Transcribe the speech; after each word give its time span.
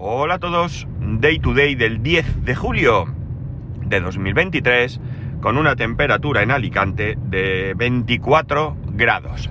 Hola 0.00 0.34
a 0.34 0.38
todos, 0.38 0.86
Day 1.00 1.40
to 1.40 1.54
Day 1.54 1.74
del 1.74 2.04
10 2.04 2.44
de 2.44 2.54
julio 2.54 3.12
de 3.84 3.98
2023 3.98 5.00
con 5.40 5.58
una 5.58 5.74
temperatura 5.74 6.42
en 6.42 6.52
Alicante 6.52 7.18
de 7.20 7.74
24 7.76 8.76
grados. 8.92 9.50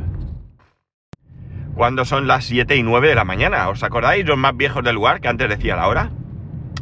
Cuando 1.76 2.06
son 2.06 2.28
las 2.28 2.46
7 2.46 2.78
y 2.78 2.82
9 2.82 3.10
de 3.10 3.16
la 3.16 3.26
mañana, 3.26 3.68
¿os 3.68 3.84
acordáis 3.84 4.26
los 4.26 4.38
más 4.38 4.56
viejos 4.56 4.86
del 4.86 4.96
lugar 4.96 5.20
que 5.20 5.28
antes 5.28 5.50
decía 5.50 5.76
la 5.76 5.90
hora? 5.90 6.12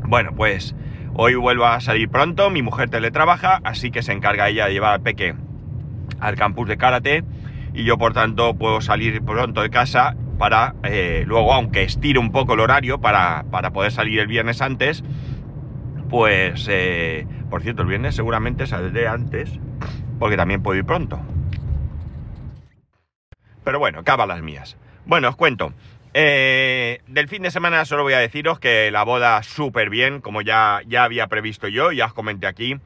Bueno, 0.04 0.36
pues 0.36 0.76
hoy 1.16 1.34
vuelvo 1.34 1.66
a 1.66 1.82
salir 1.82 2.08
pronto, 2.08 2.52
mi 2.52 2.62
mujer 2.62 2.92
teletrabaja, 2.92 3.62
así 3.64 3.90
que 3.90 4.04
se 4.04 4.12
encarga 4.12 4.48
ella 4.48 4.68
de 4.68 4.74
llevar 4.74 4.94
al 4.94 5.02
peque 5.02 5.34
al 6.20 6.36
campus 6.36 6.68
de 6.68 6.78
karate 6.78 7.24
y 7.74 7.84
yo 7.84 7.98
por 7.98 8.14
tanto 8.14 8.54
puedo 8.54 8.80
salir 8.82 9.24
pronto 9.24 9.64
de 9.64 9.72
casa 9.72 10.16
para 10.38 10.76
eh, 10.84 11.24
luego, 11.26 11.54
aunque 11.54 11.84
estire 11.84 12.20
un 12.20 12.32
poco 12.32 12.54
el 12.54 12.60
horario 12.60 13.00
para, 13.00 13.44
poder 13.74 13.92
salir 13.92 14.20
el 14.20 14.28
viernes 14.28 14.62
antes, 14.62 15.04
pues, 16.10 16.68
eh, 16.70 17.28
por 17.50 17.62
cierto, 17.62 17.82
el 17.82 17.88
viernes 17.88 18.16
seguramente 18.16 18.68
saldré 18.68 19.08
antes, 19.08 19.60
porque 20.20 20.38
también 20.38 20.62
puedo 20.62 20.78
ir 20.78 20.86
pronto. 20.86 21.20
Pero 23.64 23.80
bueno, 23.80 24.04
cava 24.04 24.26
las 24.26 24.42
mías. 24.42 24.78
Bueno, 25.06 25.30
os 25.30 25.36
cuento. 25.36 25.74
Eh, 26.14 27.02
del 27.08 27.28
fin 27.28 27.42
de 27.42 27.52
semana 27.52 27.84
solo 27.84 28.04
voy 28.04 28.14
a 28.14 28.20
deciros 28.20 28.60
que 28.60 28.90
la 28.92 29.04
boda 29.04 29.42
súper 29.44 29.90
bien, 29.90 30.22
como 30.22 30.42
ya, 30.42 30.82
ya 30.88 31.04
había 31.04 31.28
previsto 31.28 31.68
yo, 31.68 31.92
ya 31.92 32.06
os 32.06 32.14
comenté 32.14 32.48
aquí. 32.48 32.78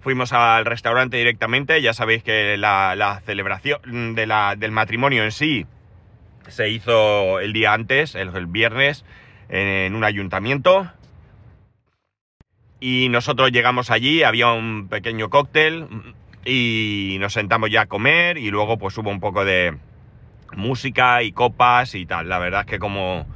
Fuimos 0.00 0.34
al 0.34 0.66
restaurante 0.66 1.16
directamente, 1.16 1.80
ya 1.80 1.94
sabéis 1.94 2.22
que 2.22 2.58
la, 2.58 3.22
celebración 3.24 4.14
del 4.14 4.70
matrimonio 4.72 5.24
en 5.24 5.32
sí 5.32 5.66
se 6.48 6.68
hizo 6.70 7.40
el 7.40 7.52
día 7.52 7.72
antes, 7.72 8.14
el, 8.14 8.30
viernes, 8.46 9.04
en, 9.48 9.94
un 9.94 10.04
ayuntamiento. 10.04 10.90
Y 12.80 13.08
nosotros 13.10 13.50
llegamos 13.50 13.90
allí, 13.90 14.22
había 14.22 14.52
un 14.52 14.88
pequeño 14.88 15.30
cóctel 15.30 15.88
y 16.44 17.16
nos 17.20 17.32
sentamos 17.32 17.70
ya 17.70 17.82
a 17.82 17.86
comer 17.86 18.36
y 18.36 18.50
luego 18.50 18.76
pues 18.78 18.96
hubo 18.98 19.10
un 19.10 19.20
poco 19.20 19.44
de 19.44 19.76
música 20.54 21.22
y 21.22 21.32
copas 21.32 21.94
y 21.94 22.04
tal. 22.04 22.28
La 22.28 22.38
verdad 22.38 22.60
es 22.60 22.66
que 22.66 22.78
como, 22.78 23.26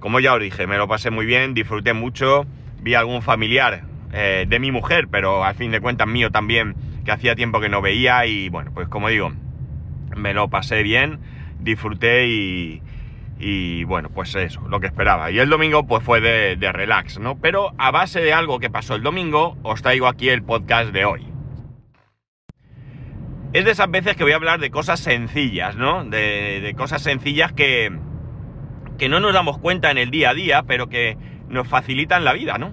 como 0.00 0.18
ya 0.20 0.34
os 0.34 0.40
dije, 0.40 0.66
me 0.66 0.78
lo 0.78 0.88
pasé 0.88 1.10
muy 1.10 1.26
bien, 1.26 1.54
disfruté 1.54 1.92
mucho, 1.92 2.44
vi 2.80 2.94
algún 2.94 3.22
familiar 3.22 3.84
eh, 4.12 4.46
de 4.48 4.58
mi 4.58 4.72
mujer, 4.72 5.06
pero 5.08 5.44
al 5.44 5.54
fin 5.54 5.70
de 5.70 5.80
cuentas 5.80 6.08
mío 6.08 6.30
también, 6.30 6.74
que 7.04 7.12
hacía 7.12 7.36
tiempo 7.36 7.60
que 7.60 7.68
no 7.68 7.82
veía 7.82 8.26
y 8.26 8.48
bueno, 8.48 8.72
pues 8.74 8.88
como 8.88 9.08
digo, 9.08 9.32
me 10.16 10.34
lo 10.34 10.48
pasé 10.48 10.82
bien 10.82 11.20
disfruté 11.62 12.26
y, 13.38 13.84
bueno, 13.84 14.08
pues 14.10 14.34
eso, 14.34 14.60
lo 14.68 14.80
que 14.80 14.86
esperaba. 14.86 15.30
Y 15.30 15.38
el 15.38 15.48
domingo 15.48 15.86
pues 15.86 16.04
fue 16.04 16.20
de, 16.20 16.56
de, 16.56 16.72
relax, 16.72 17.18
¿no? 17.18 17.38
Pero 17.40 17.72
a 17.78 17.90
base 17.90 18.20
de 18.20 18.32
algo 18.32 18.60
que 18.60 18.70
pasó 18.70 18.94
el 18.94 19.02
domingo, 19.02 19.56
os 19.62 19.82
traigo 19.82 20.06
aquí 20.06 20.28
el 20.28 20.42
podcast 20.42 20.92
de 20.92 21.04
hoy. 21.04 21.32
Es 23.52 23.66
de 23.66 23.72
esas 23.72 23.90
veces 23.90 24.16
que 24.16 24.22
voy 24.22 24.32
a 24.32 24.36
hablar 24.36 24.60
de 24.60 24.70
cosas 24.70 25.00
sencillas, 25.00 25.76
¿no? 25.76 26.04
De, 26.04 26.74
cosas 26.76 27.02
sencillas 27.02 27.52
que, 27.52 27.92
que 28.98 29.08
no 29.10 29.20
nos 29.20 29.34
damos 29.34 29.58
cuenta 29.58 29.90
en 29.90 29.98
el 29.98 30.10
día 30.10 30.30
a 30.30 30.34
día, 30.34 30.62
pero 30.62 30.88
que 30.88 31.18
nos 31.48 31.68
facilitan 31.68 32.24
la 32.24 32.32
vida, 32.32 32.56
¿no? 32.56 32.72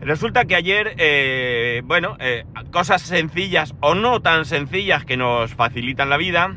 Resulta 0.00 0.44
que 0.44 0.56
ayer, 0.56 0.94
eh, 0.98 1.82
bueno, 1.84 2.16
eh, 2.18 2.44
cosas 2.72 3.00
sencillas 3.02 3.74
o 3.80 3.94
no 3.94 4.20
tan 4.20 4.44
sencillas 4.44 5.04
que 5.04 5.16
nos 5.16 5.54
facilitan 5.54 6.10
la 6.10 6.16
vida, 6.16 6.56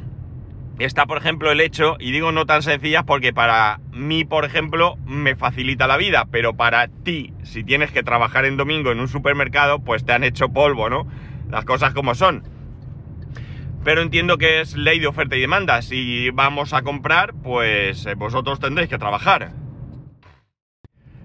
está, 0.86 1.06
por 1.06 1.18
ejemplo, 1.18 1.52
el 1.52 1.60
hecho, 1.60 1.98
y 2.00 2.12
digo 2.12 2.32
no 2.32 2.46
tan 2.46 2.64
sencillas 2.64 3.04
porque 3.06 3.34
para 3.34 3.82
mí, 3.92 4.24
por 4.24 4.46
ejemplo, 4.46 4.98
me 5.06 5.36
facilita 5.36 5.88
la 5.88 5.98
vida, 5.98 6.26
pero 6.32 6.56
para 6.56 6.88
ti, 6.88 7.34
si 7.44 7.66
tienes 7.66 7.92
que 7.92 8.02
trabajar 8.02 8.46
en 8.46 8.56
domingo 8.56 8.92
en 8.92 9.02
un 9.02 9.10
supermercado, 9.10 9.80
pues 9.80 10.06
te 10.06 10.14
han 10.14 10.24
hecho 10.24 10.50
polvo, 10.50 10.90
¿no? 10.90 11.06
Las 11.50 11.66
cosas 11.66 11.94
como 11.94 12.16
son. 12.16 12.44
Pero 13.84 14.02
entiendo 14.02 14.38
que 14.38 14.62
es 14.62 14.78
ley 14.78 15.00
de 15.00 15.08
oferta 15.08 15.36
y 15.36 15.42
demanda. 15.42 15.82
Si 15.82 16.30
vamos 16.30 16.74
a 16.74 16.82
comprar, 16.82 17.34
pues 17.34 18.06
eh, 18.06 18.16
vosotros 18.16 18.60
tendréis 18.60 18.90
que 18.90 18.98
trabajar. 18.98 19.52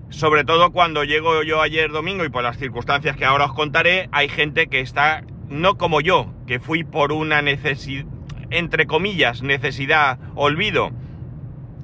Sobre 0.09 0.45
todo 0.45 0.73
cuando 0.73 1.05
llego 1.05 1.43
yo 1.43 1.61
ayer 1.61 1.91
domingo 1.91 2.25
y 2.25 2.29
por 2.29 2.43
las 2.43 2.59
circunstancias 2.59 3.17
que 3.17 3.25
ahora 3.25 3.47
os 3.47 3.55
contaré, 3.55 4.09
hay 4.13 4.29
gente 4.29 4.69
que 4.69 4.81
está, 4.81 5.25
no 5.49 5.77
como 5.77 6.01
yo, 6.01 6.33
que 6.47 6.61
fui 6.61 6.85
por 6.85 7.13
una 7.13 7.43
necesidad 7.43 8.07
entre 8.55 8.87
comillas, 8.87 9.43
necesidad, 9.43 10.19
olvido, 10.37 10.93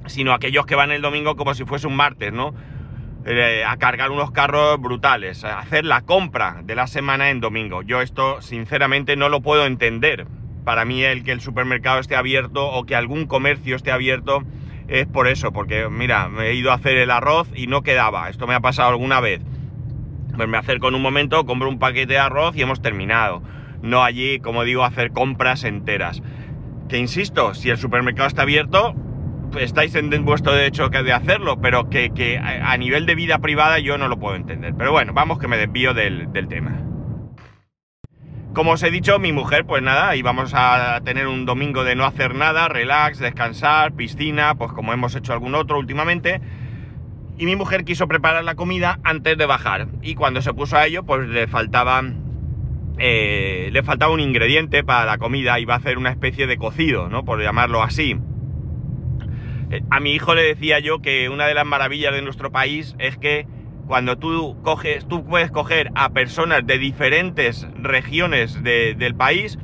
sino 0.05 0.33
aquellos 0.33 0.65
que 0.65 0.75
van 0.75 0.91
el 0.91 1.01
domingo 1.01 1.35
como 1.35 1.53
si 1.53 1.65
fuese 1.65 1.87
un 1.87 1.95
martes, 1.95 2.31
¿no? 2.31 2.53
Eh, 3.25 3.63
a 3.67 3.77
cargar 3.77 4.09
unos 4.09 4.31
carros 4.31 4.79
brutales, 4.79 5.43
a 5.43 5.59
hacer 5.59 5.85
la 5.85 6.01
compra 6.01 6.61
de 6.63 6.75
la 6.75 6.87
semana 6.87 7.29
en 7.29 7.41
domingo. 7.41 7.81
Yo 7.83 8.01
esto 8.01 8.41
sinceramente 8.41 9.15
no 9.15 9.29
lo 9.29 9.41
puedo 9.41 9.65
entender. 9.65 10.27
Para 10.63 10.85
mí 10.85 11.03
el 11.03 11.23
que 11.23 11.33
el 11.33 11.41
supermercado 11.41 11.99
esté 11.99 12.15
abierto 12.15 12.65
o 12.65 12.85
que 12.85 12.95
algún 12.95 13.25
comercio 13.27 13.75
esté 13.75 13.91
abierto 13.91 14.43
es 14.87 15.07
por 15.07 15.27
eso, 15.27 15.51
porque 15.51 15.89
mira, 15.89 16.29
me 16.29 16.47
he 16.47 16.55
ido 16.55 16.71
a 16.71 16.75
hacer 16.75 16.97
el 16.97 17.11
arroz 17.11 17.49
y 17.53 17.67
no 17.67 17.81
quedaba. 17.81 18.29
Esto 18.29 18.47
me 18.47 18.55
ha 18.55 18.59
pasado 18.61 18.89
alguna 18.89 19.19
vez. 19.19 19.41
Pues 20.35 20.47
me 20.47 20.57
acerco 20.57 20.87
en 20.87 20.95
un 20.95 21.01
momento, 21.01 21.45
compro 21.45 21.67
un 21.67 21.79
paquete 21.79 22.13
de 22.13 22.19
arroz 22.19 22.55
y 22.55 22.61
hemos 22.61 22.81
terminado. 22.81 23.43
No 23.81 24.03
allí, 24.03 24.39
como 24.39 24.63
digo, 24.63 24.83
hacer 24.83 25.11
compras 25.11 25.63
enteras 25.63 26.21
que 26.91 26.97
insisto, 26.97 27.53
si 27.53 27.69
el 27.69 27.77
supermercado 27.77 28.27
está 28.27 28.41
abierto, 28.41 28.93
estáis 29.57 29.95
en 29.95 30.25
vuestro 30.25 30.51
derecho 30.51 30.89
de 30.89 31.13
hacerlo, 31.13 31.61
pero 31.61 31.89
que, 31.89 32.37
a 32.37 32.75
nivel 32.75 33.05
de 33.05 33.15
vida 33.15 33.39
privada 33.39 33.79
yo 33.79 33.97
no 33.97 34.09
lo 34.09 34.19
puedo 34.19 34.35
entender. 34.35 34.73
Pero 34.77 34.91
bueno, 34.91 35.13
vamos 35.13 35.39
que 35.39 35.47
me 35.47 35.55
desvío 35.55 35.93
del, 35.93 36.27
tema. 36.49 36.81
Como 38.53 38.71
os 38.71 38.83
he 38.83 38.91
dicho, 38.91 39.19
mi 39.19 39.31
mujer, 39.31 39.65
pues 39.65 39.81
nada, 39.81 40.17
íbamos 40.17 40.51
a 40.53 40.99
tener 41.05 41.27
un 41.27 41.45
domingo 41.45 41.85
de 41.85 41.95
no 41.95 42.03
hacer 42.03 42.35
nada, 42.35 42.67
relax, 42.67 43.19
descansar, 43.19 43.93
piscina, 43.93 44.55
pues 44.55 44.73
como 44.73 44.91
hemos 44.91 45.15
hecho 45.15 45.31
algún 45.31 45.55
otro 45.55 45.79
últimamente. 45.79 46.41
Y 47.37 47.45
mi 47.45 47.55
mujer 47.55 47.85
quiso 47.85 48.09
preparar 48.09 48.43
la 48.43 48.55
comida 48.55 48.99
antes 49.05 49.37
de 49.37 49.45
bajar. 49.45 49.87
Y 50.01 50.15
cuando 50.15 50.41
se 50.41 50.53
puso 50.53 50.75
a 50.75 50.85
ello, 50.85 51.03
pues 51.03 51.25
le 51.29 51.47
faltaban 51.47 52.20
eh, 53.03 53.69
le 53.71 53.81
faltaba 53.81 54.13
un 54.13 54.19
ingrediente 54.19 54.83
para 54.83 55.05
la 55.05 55.17
comida, 55.17 55.59
iba 55.59 55.73
a 55.73 55.77
hacer 55.77 55.97
una 55.97 56.11
especie 56.11 56.45
de 56.45 56.57
cocido, 56.57 57.09
¿no? 57.09 57.25
Por 57.25 57.41
llamarlo 57.41 57.81
así. 57.81 58.15
Eh, 59.71 59.81
a 59.89 59.99
mi 59.99 60.13
hijo 60.13 60.35
le 60.35 60.43
decía 60.43 60.77
yo 60.77 61.01
que 61.01 61.27
una 61.27 61.47
de 61.47 61.55
las 61.55 61.65
maravillas 61.65 62.13
de 62.13 62.21
nuestro 62.21 62.51
país 62.51 62.95
es 62.99 63.17
que 63.17 63.47
cuando 63.87 64.19
tú 64.19 64.55
coges, 64.61 65.07
tú 65.07 65.25
puedes 65.25 65.49
coger 65.49 65.89
a 65.95 66.09
personas 66.09 66.65
de 66.67 66.77
diferentes 66.77 67.67
regiones 67.75 68.61
del 68.61 69.15
país, 69.15 69.57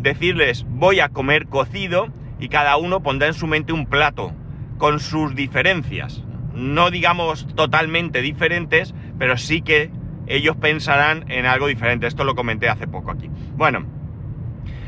decirles 0.00 0.66
voy 0.68 0.98
a 0.98 1.10
comer 1.10 1.46
cocido 1.46 2.08
y 2.40 2.48
cada 2.48 2.76
uno 2.76 3.04
pondrá 3.04 3.28
en 3.28 3.34
su 3.34 3.46
mente 3.46 3.72
un 3.72 3.86
plato 3.86 4.32
con 4.78 4.98
sus 4.98 5.36
diferencias. 5.36 6.24
No 6.54 6.90
digamos 6.90 7.46
totalmente 7.54 8.20
diferentes, 8.20 8.94
pero 9.16 9.36
sí 9.36 9.62
que 9.62 9.90
ellos 10.30 10.56
pensarán 10.56 11.30
en 11.30 11.44
algo 11.44 11.66
diferente. 11.66 12.06
Esto 12.06 12.24
lo 12.24 12.34
comenté 12.34 12.68
hace 12.68 12.86
poco 12.86 13.10
aquí. 13.10 13.28
Bueno, 13.56 13.84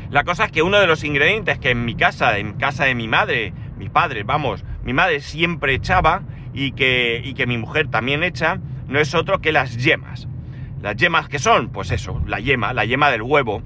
la 0.09 0.23
cosa 0.23 0.45
es 0.45 0.51
que 0.51 0.61
uno 0.61 0.79
de 0.79 0.87
los 0.87 1.03
ingredientes 1.03 1.59
que 1.59 1.71
en 1.71 1.85
mi 1.85 1.95
casa, 1.95 2.37
en 2.37 2.53
casa 2.53 2.85
de 2.85 2.95
mi 2.95 3.07
madre, 3.07 3.53
mis 3.77 3.89
padres, 3.89 4.25
vamos, 4.25 4.63
mi 4.83 4.93
madre 4.93 5.19
siempre 5.19 5.73
echaba 5.73 6.23
y 6.53 6.71
que, 6.71 7.21
y 7.23 7.33
que 7.33 7.45
mi 7.45 7.57
mujer 7.57 7.89
también 7.89 8.23
echa, 8.23 8.59
no 8.87 8.99
es 8.99 9.13
otro 9.15 9.41
que 9.41 9.51
las 9.51 9.77
yemas. 9.83 10.27
Las 10.81 10.95
yemas 10.95 11.29
que 11.29 11.39
son, 11.39 11.69
pues 11.69 11.91
eso, 11.91 12.21
la 12.25 12.39
yema, 12.39 12.73
la 12.73 12.85
yema 12.85 13.09
del 13.09 13.21
huevo. 13.21 13.63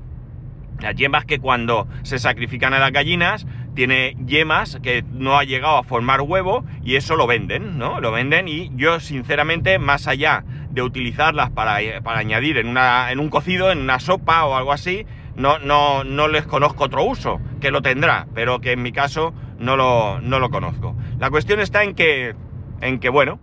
Las 0.79 0.95
yemas 0.95 1.25
que 1.25 1.39
cuando 1.39 1.87
se 2.03 2.19
sacrifican 2.19 2.73
a 2.73 2.79
las 2.79 2.91
gallinas 2.91 3.45
tiene 3.75 4.15
yemas 4.25 4.79
que 4.81 5.03
no 5.11 5.37
ha 5.37 5.43
llegado 5.43 5.77
a 5.77 5.83
formar 5.83 6.21
huevo 6.21 6.65
y 6.83 6.95
eso 6.95 7.15
lo 7.15 7.27
venden, 7.27 7.77
¿no? 7.77 7.99
Lo 7.99 8.11
venden 8.11 8.47
y 8.47 8.71
yo 8.75 8.99
sinceramente 8.99 9.79
más 9.79 10.07
allá 10.07 10.43
de 10.77 10.83
utilizarlas 10.83 11.49
para, 11.49 11.79
para 12.01 12.19
añadir 12.19 12.57
en, 12.57 12.67
una, 12.67 13.11
en 13.11 13.19
un 13.19 13.29
cocido, 13.29 13.71
en 13.71 13.79
una 13.79 13.99
sopa 13.99 14.45
o 14.45 14.55
algo 14.55 14.71
así, 14.71 15.05
no, 15.35 15.59
no, 15.59 16.03
no 16.03 16.27
les 16.27 16.45
conozco 16.45 16.85
otro 16.85 17.03
uso, 17.03 17.39
que 17.59 17.71
lo 17.71 17.81
tendrá, 17.81 18.27
pero 18.33 18.59
que 18.61 18.71
en 18.71 18.81
mi 18.81 18.91
caso 18.91 19.33
no 19.59 19.75
lo, 19.75 20.21
no 20.21 20.39
lo 20.39 20.49
conozco. 20.49 20.95
La 21.19 21.29
cuestión 21.29 21.59
está 21.59 21.83
en 21.83 21.95
que, 21.95 22.35
en 22.81 22.99
que 22.99 23.09
bueno, 23.09 23.39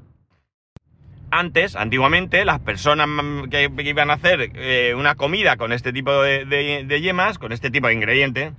antes, 1.30 1.74
antiguamente, 1.74 2.44
las 2.44 2.60
personas 2.60 3.08
que, 3.50 3.70
iban 3.84 4.10
a 4.10 4.14
hacer 4.14 4.52
eh, 4.54 4.94
una 4.96 5.16
comida 5.16 5.56
con 5.56 5.72
este 5.72 5.92
tipo 5.92 6.22
de, 6.22 6.44
de, 6.44 7.00
yemas, 7.00 7.38
con 7.38 7.52
este 7.52 7.70
tipo 7.70 7.88
de 7.88 7.94
ingrediente, 7.94 8.52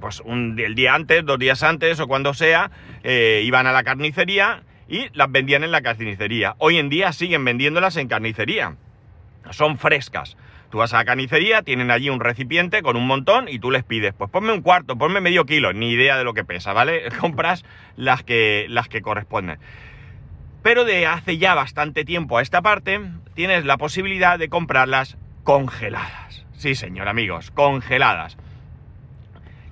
pues 0.00 0.20
un, 0.20 0.58
el 0.58 0.74
día 0.74 0.94
antes, 0.94 1.24
dos 1.24 1.38
días 1.38 1.62
antes 1.62 1.98
o 2.00 2.06
cuando 2.06 2.34
sea, 2.34 2.70
eh, 3.02 3.42
iban 3.44 3.66
a 3.66 3.72
la 3.72 3.82
carnicería 3.82 4.62
y 4.90 5.08
las 5.14 5.30
vendían 5.30 5.64
en 5.64 5.70
la 5.70 5.80
carnicería. 5.80 6.56
Hoy 6.58 6.78
en 6.78 6.90
día 6.90 7.12
siguen 7.12 7.44
vendiéndolas 7.44 7.96
en 7.96 8.08
carnicería. 8.08 8.76
Son 9.50 9.78
frescas. 9.78 10.36
Tú 10.70 10.78
vas 10.78 10.92
a 10.92 10.98
la 10.98 11.04
carnicería, 11.04 11.62
tienen 11.62 11.90
allí 11.90 12.10
un 12.10 12.20
recipiente 12.20 12.82
con 12.82 12.96
un 12.96 13.06
montón 13.06 13.48
y 13.48 13.58
tú 13.58 13.70
les 13.70 13.84
pides, 13.84 14.12
pues 14.16 14.30
ponme 14.30 14.52
un 14.52 14.62
cuarto, 14.62 14.96
ponme 14.96 15.20
medio 15.20 15.46
kilo, 15.46 15.72
ni 15.72 15.90
idea 15.90 16.16
de 16.18 16.24
lo 16.24 16.34
que 16.34 16.44
pesa, 16.44 16.72
¿vale? 16.72 17.08
Compras 17.20 17.64
las 17.96 18.22
que, 18.22 18.66
las 18.68 18.88
que 18.88 19.00
corresponden. 19.00 19.58
Pero 20.62 20.84
de 20.84 21.06
hace 21.06 21.38
ya 21.38 21.54
bastante 21.54 22.04
tiempo 22.04 22.38
a 22.38 22.42
esta 22.42 22.60
parte, 22.60 23.00
tienes 23.34 23.64
la 23.64 23.78
posibilidad 23.78 24.38
de 24.38 24.48
comprarlas 24.48 25.16
congeladas. 25.44 26.46
Sí, 26.52 26.74
señor, 26.74 27.08
amigos, 27.08 27.50
congeladas. 27.50 28.36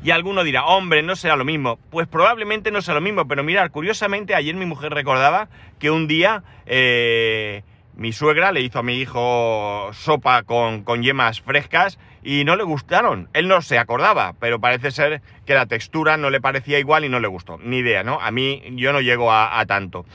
Y 0.02 0.12
alguno 0.12 0.44
dirá, 0.44 0.64
hombre, 0.64 1.02
no 1.02 1.16
será 1.16 1.36
lo 1.36 1.44
mismo. 1.44 1.78
Pues 1.90 2.06
probablemente 2.06 2.70
no 2.70 2.82
sea 2.82 2.94
lo 2.94 3.00
mismo, 3.00 3.26
pero 3.26 3.42
mirar, 3.42 3.70
curiosamente, 3.70 4.34
ayer 4.34 4.54
mi 4.54 4.64
mujer 4.64 4.92
recordaba 4.92 5.48
que 5.78 5.90
un 5.90 6.06
día 6.06 6.44
eh, 6.66 7.62
mi 7.96 8.12
suegra 8.12 8.52
le 8.52 8.60
hizo 8.60 8.78
a 8.78 8.84
mi 8.84 9.00
hijo 9.00 9.90
sopa 9.92 10.44
con, 10.44 10.84
con, 10.84 11.02
yemas 11.02 11.40
frescas 11.40 11.98
y 12.22 12.44
no 12.44 12.54
le 12.54 12.62
gustaron. 12.62 13.28
Él 13.32 13.48
no 13.48 13.60
se 13.60 13.76
acordaba, 13.76 14.34
pero 14.38 14.60
parece 14.60 14.92
ser 14.92 15.20
que 15.44 15.54
la 15.54 15.66
textura 15.66 16.16
no 16.16 16.30
le 16.30 16.40
parecía 16.40 16.78
igual 16.78 17.04
y 17.04 17.08
no 17.08 17.18
le 17.18 17.26
gustó. 17.26 17.58
Ni 17.58 17.78
idea, 17.78 18.04
¿no? 18.04 18.20
A 18.20 18.30
mí 18.30 18.62
yo 18.76 18.92
no 18.92 19.00
llego 19.00 19.32
a, 19.32 19.58
a 19.58 19.66
tanto. 19.66 20.06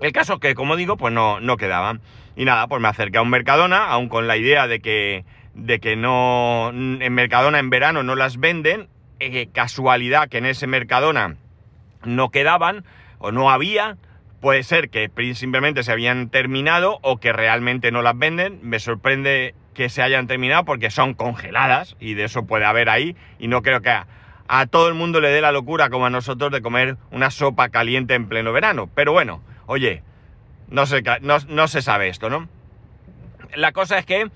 El 0.00 0.12
caso 0.12 0.40
que, 0.40 0.54
como 0.56 0.74
digo, 0.74 0.96
pues 0.96 1.14
no, 1.14 1.38
no 1.38 1.56
quedaban. 1.56 2.00
Y 2.34 2.44
nada, 2.44 2.66
pues 2.66 2.80
me 2.82 2.88
acerqué 2.88 3.18
a 3.18 3.22
un 3.22 3.30
Mercadona, 3.30 3.86
aún 3.86 4.08
con 4.08 4.26
la 4.26 4.36
idea 4.36 4.66
de 4.66 4.80
que 4.80 5.24
de 5.54 5.80
que 5.80 5.96
no 5.96 6.70
en 6.70 7.12
Mercadona 7.12 7.58
en 7.58 7.70
verano 7.70 8.02
no 8.02 8.14
las 8.14 8.38
venden, 8.38 8.88
eh, 9.20 9.48
casualidad 9.52 10.28
que 10.28 10.38
en 10.38 10.46
ese 10.46 10.66
Mercadona 10.66 11.36
no 12.04 12.30
quedaban 12.30 12.84
o 13.18 13.32
no 13.32 13.50
había, 13.50 13.96
puede 14.40 14.62
ser 14.62 14.90
que 14.90 15.10
simplemente 15.34 15.82
se 15.82 15.92
habían 15.92 16.28
terminado 16.28 16.98
o 17.02 17.18
que 17.18 17.32
realmente 17.32 17.92
no 17.92 18.02
las 18.02 18.18
venden, 18.18 18.58
me 18.62 18.80
sorprende 18.80 19.54
que 19.74 19.88
se 19.88 20.02
hayan 20.02 20.26
terminado 20.26 20.64
porque 20.64 20.90
son 20.90 21.14
congeladas 21.14 21.96
y 22.00 22.14
de 22.14 22.24
eso 22.24 22.46
puede 22.46 22.64
haber 22.64 22.88
ahí 22.88 23.16
y 23.38 23.48
no 23.48 23.62
creo 23.62 23.80
que 23.80 23.90
a, 23.90 24.06
a 24.48 24.66
todo 24.66 24.88
el 24.88 24.94
mundo 24.94 25.20
le 25.20 25.28
dé 25.28 25.40
la 25.40 25.52
locura 25.52 25.88
como 25.90 26.06
a 26.06 26.10
nosotros 26.10 26.50
de 26.50 26.60
comer 26.60 26.96
una 27.10 27.30
sopa 27.30 27.68
caliente 27.68 28.14
en 28.14 28.28
pleno 28.28 28.52
verano, 28.52 28.90
pero 28.94 29.12
bueno, 29.12 29.42
oye, 29.66 30.02
no 30.68 30.86
se, 30.86 31.02
no, 31.20 31.38
no 31.48 31.68
se 31.68 31.82
sabe 31.82 32.08
esto, 32.08 32.28
¿no? 32.28 32.48
La 33.54 33.72
cosa 33.72 33.98
es 33.98 34.06
que 34.06 34.30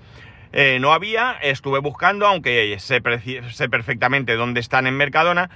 eh, 0.53 0.79
no 0.79 0.93
había, 0.93 1.33
estuve 1.41 1.79
buscando, 1.79 2.25
aunque 2.25 2.75
sé, 2.79 3.01
sé, 3.51 3.69
perfectamente 3.69 4.35
dónde 4.35 4.59
están 4.59 4.87
en 4.87 4.95
Mercadona, 4.95 5.49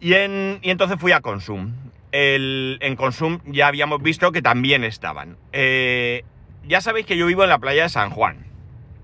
y, 0.00 0.14
en, 0.14 0.58
y 0.62 0.70
entonces 0.70 0.98
fui 0.98 1.12
a 1.12 1.20
Consum. 1.20 1.72
El, 2.12 2.78
en 2.80 2.96
Consum 2.96 3.40
ya 3.46 3.66
habíamos 3.66 4.02
visto 4.02 4.30
que 4.32 4.42
también 4.42 4.84
estaban. 4.84 5.36
Eh, 5.52 6.24
ya 6.66 6.80
sabéis 6.80 7.06
que 7.06 7.16
yo 7.16 7.26
vivo 7.26 7.42
en 7.42 7.50
la 7.50 7.58
playa 7.58 7.84
de 7.84 7.88
San 7.88 8.10
Juan. 8.10 8.46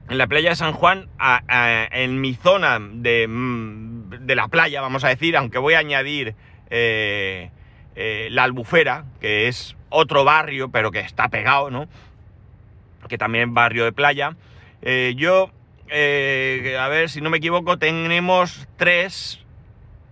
En 0.08 0.18
la 0.18 0.26
playa 0.26 0.50
de 0.50 0.56
San 0.56 0.72
Juan, 0.72 1.08
en 1.92 2.20
mi 2.20 2.34
zona 2.34 2.78
de, 2.80 3.26
mm, 3.28 4.26
de, 4.26 4.34
la 4.34 4.48
playa, 4.48 4.80
vamos 4.80 5.04
a 5.04 5.08
decir, 5.08 5.36
aunque 5.36 5.58
voy 5.58 5.74
a 5.74 5.78
añadir 5.78 6.34
eh, 6.68 7.50
la 8.30 8.44
albufera, 8.44 9.04
que 9.20 9.48
es 9.48 9.76
otro 9.88 10.24
barrio, 10.24 10.70
pero 10.70 10.90
que 10.90 11.00
está 11.00 11.28
pegado, 11.28 11.70
¿no? 11.70 11.86
Que 13.08 13.18
también 13.18 13.48
es 13.48 13.54
barrio 13.54 13.84
de 13.84 13.92
playa. 13.92 14.36
Eh, 14.82 15.14
yo, 15.16 15.50
eh, 15.88 16.76
a 16.78 16.88
ver 16.88 17.10
si 17.10 17.20
no 17.20 17.30
me 17.30 17.38
equivoco, 17.38 17.78
tenemos 17.78 18.68
tres. 18.76 19.44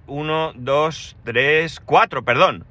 Uno, 0.07 0.53
dos, 0.55 1.17
tres, 1.25 1.81
cuatro, 1.81 2.25
perdón. 2.25 2.65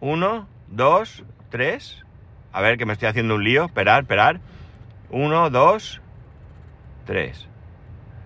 Uno, 0.00 0.48
dos, 0.68 1.24
tres. 1.50 2.04
A 2.52 2.62
ver, 2.62 2.78
que 2.78 2.86
me 2.86 2.94
estoy 2.94 3.08
haciendo 3.08 3.34
un 3.34 3.44
lío. 3.44 3.66
Esperar, 3.66 4.02
esperar. 4.02 4.40
Uno, 5.10 5.50
dos, 5.50 6.00
tres. 7.04 7.48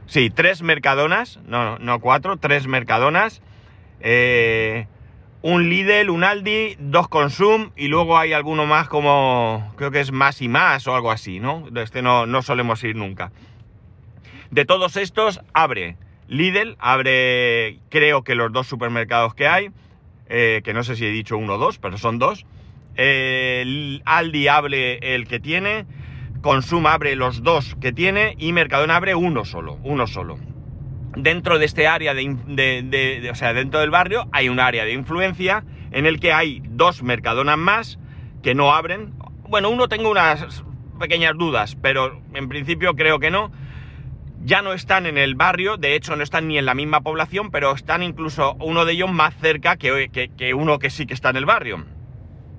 Sí, 0.06 0.30
tres 0.30 0.62
mercadonas. 0.62 1.38
No, 1.46 1.78
no 1.78 2.00
cuatro, 2.00 2.36
tres 2.36 2.66
mercadonas. 2.66 3.42
Eh, 4.00 4.86
un 5.42 5.68
Lidl, 5.68 6.08
un 6.10 6.22
Aldi, 6.22 6.76
dos 6.78 7.08
Consum 7.08 7.70
y 7.76 7.88
luego 7.88 8.16
hay 8.16 8.32
alguno 8.32 8.64
más 8.64 8.88
como 8.88 9.72
creo 9.76 9.90
que 9.90 10.00
es 10.00 10.12
más 10.12 10.40
y 10.40 10.48
más 10.48 10.86
o 10.86 10.94
algo 10.94 11.10
así, 11.10 11.40
¿no? 11.40 11.66
Este 11.74 12.00
no, 12.00 12.26
no 12.26 12.42
solemos 12.42 12.82
ir 12.84 12.94
nunca. 12.94 13.32
De 14.50 14.64
todos 14.64 14.96
estos 14.96 15.40
abre 15.52 15.96
Lidl, 16.28 16.76
abre 16.78 17.78
creo 17.88 18.22
que 18.22 18.36
los 18.36 18.52
dos 18.52 18.68
supermercados 18.68 19.34
que 19.34 19.48
hay, 19.48 19.70
eh, 20.28 20.62
que 20.64 20.72
no 20.72 20.84
sé 20.84 20.94
si 20.94 21.04
he 21.04 21.10
dicho 21.10 21.36
uno 21.36 21.54
o 21.54 21.58
dos, 21.58 21.78
pero 21.78 21.98
son 21.98 22.18
dos. 22.18 22.46
Eh, 22.94 24.00
Aldi 24.04 24.46
abre 24.46 25.14
el 25.14 25.26
que 25.26 25.40
tiene, 25.40 25.86
Consum 26.40 26.86
abre 26.86 27.16
los 27.16 27.42
dos 27.42 27.74
que 27.80 27.92
tiene 27.92 28.36
y 28.38 28.52
Mercadona 28.52 28.96
abre 28.96 29.16
uno 29.16 29.44
solo, 29.44 29.78
uno 29.82 30.06
solo 30.06 30.51
dentro 31.16 31.58
de 31.58 31.64
este 31.64 31.86
área 31.86 32.14
de, 32.14 33.28
o 33.30 33.34
sea, 33.34 33.52
dentro 33.52 33.80
del 33.80 33.90
barrio 33.90 34.28
hay 34.32 34.48
un 34.48 34.60
área 34.60 34.84
de 34.84 34.92
influencia 34.92 35.64
en 35.90 36.06
el 36.06 36.20
que 36.20 36.32
hay 36.32 36.62
dos 36.68 37.02
mercadonas 37.02 37.58
más 37.58 37.98
que 38.42 38.54
no 38.54 38.72
abren. 38.72 39.14
Bueno, 39.48 39.70
uno 39.70 39.88
tengo 39.88 40.10
unas 40.10 40.64
pequeñas 40.98 41.36
dudas, 41.36 41.76
pero 41.80 42.20
en 42.34 42.48
principio 42.48 42.94
creo 42.94 43.18
que 43.18 43.30
no. 43.30 43.52
Ya 44.44 44.60
no 44.60 44.72
están 44.72 45.06
en 45.06 45.18
el 45.18 45.36
barrio, 45.36 45.76
de 45.76 45.94
hecho 45.94 46.16
no 46.16 46.24
están 46.24 46.48
ni 46.48 46.58
en 46.58 46.66
la 46.66 46.74
misma 46.74 47.02
población, 47.02 47.52
pero 47.52 47.72
están 47.72 48.02
incluso 48.02 48.56
uno 48.58 48.84
de 48.84 48.94
ellos 48.94 49.10
más 49.10 49.34
cerca 49.36 49.76
que, 49.76 50.08
que, 50.12 50.30
que 50.30 50.54
uno 50.54 50.80
que 50.80 50.90
sí 50.90 51.06
que 51.06 51.14
está 51.14 51.30
en 51.30 51.36
el 51.36 51.44
barrio. 51.44 51.84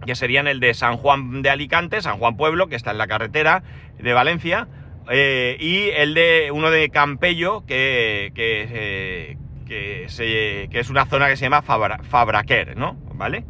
Que 0.06 0.16
serían 0.16 0.48
el 0.48 0.60
de 0.62 0.74
San 0.74 0.96
Juan 0.96 1.42
de 1.42 1.50
Alicante, 1.50 2.02
San 2.02 2.20
Juan 2.20 2.38
Pueblo, 2.38 2.68
que 2.68 2.76
está 2.76 2.92
en 2.92 3.00
la 3.00 3.08
carretera 3.08 3.64
de 4.00 4.14
Valencia, 4.14 4.68
eh, 5.10 5.58
y 5.60 5.90
el 5.90 6.14
de 6.14 6.52
uno 6.52 6.72
de 6.72 6.90
Campello, 6.90 7.66
que, 7.66 8.32
que, 8.36 8.68
eh, 8.72 9.38
que, 9.66 10.80
es 10.80 10.90
una 10.90 11.06
zona 11.06 11.28
que 11.28 11.38
se 11.38 11.46
llama 11.46 11.62
Fabra, 11.62 12.00
Fabraquer, 12.04 12.78
¿no? 12.78 12.96
¿Vale? 13.16 13.46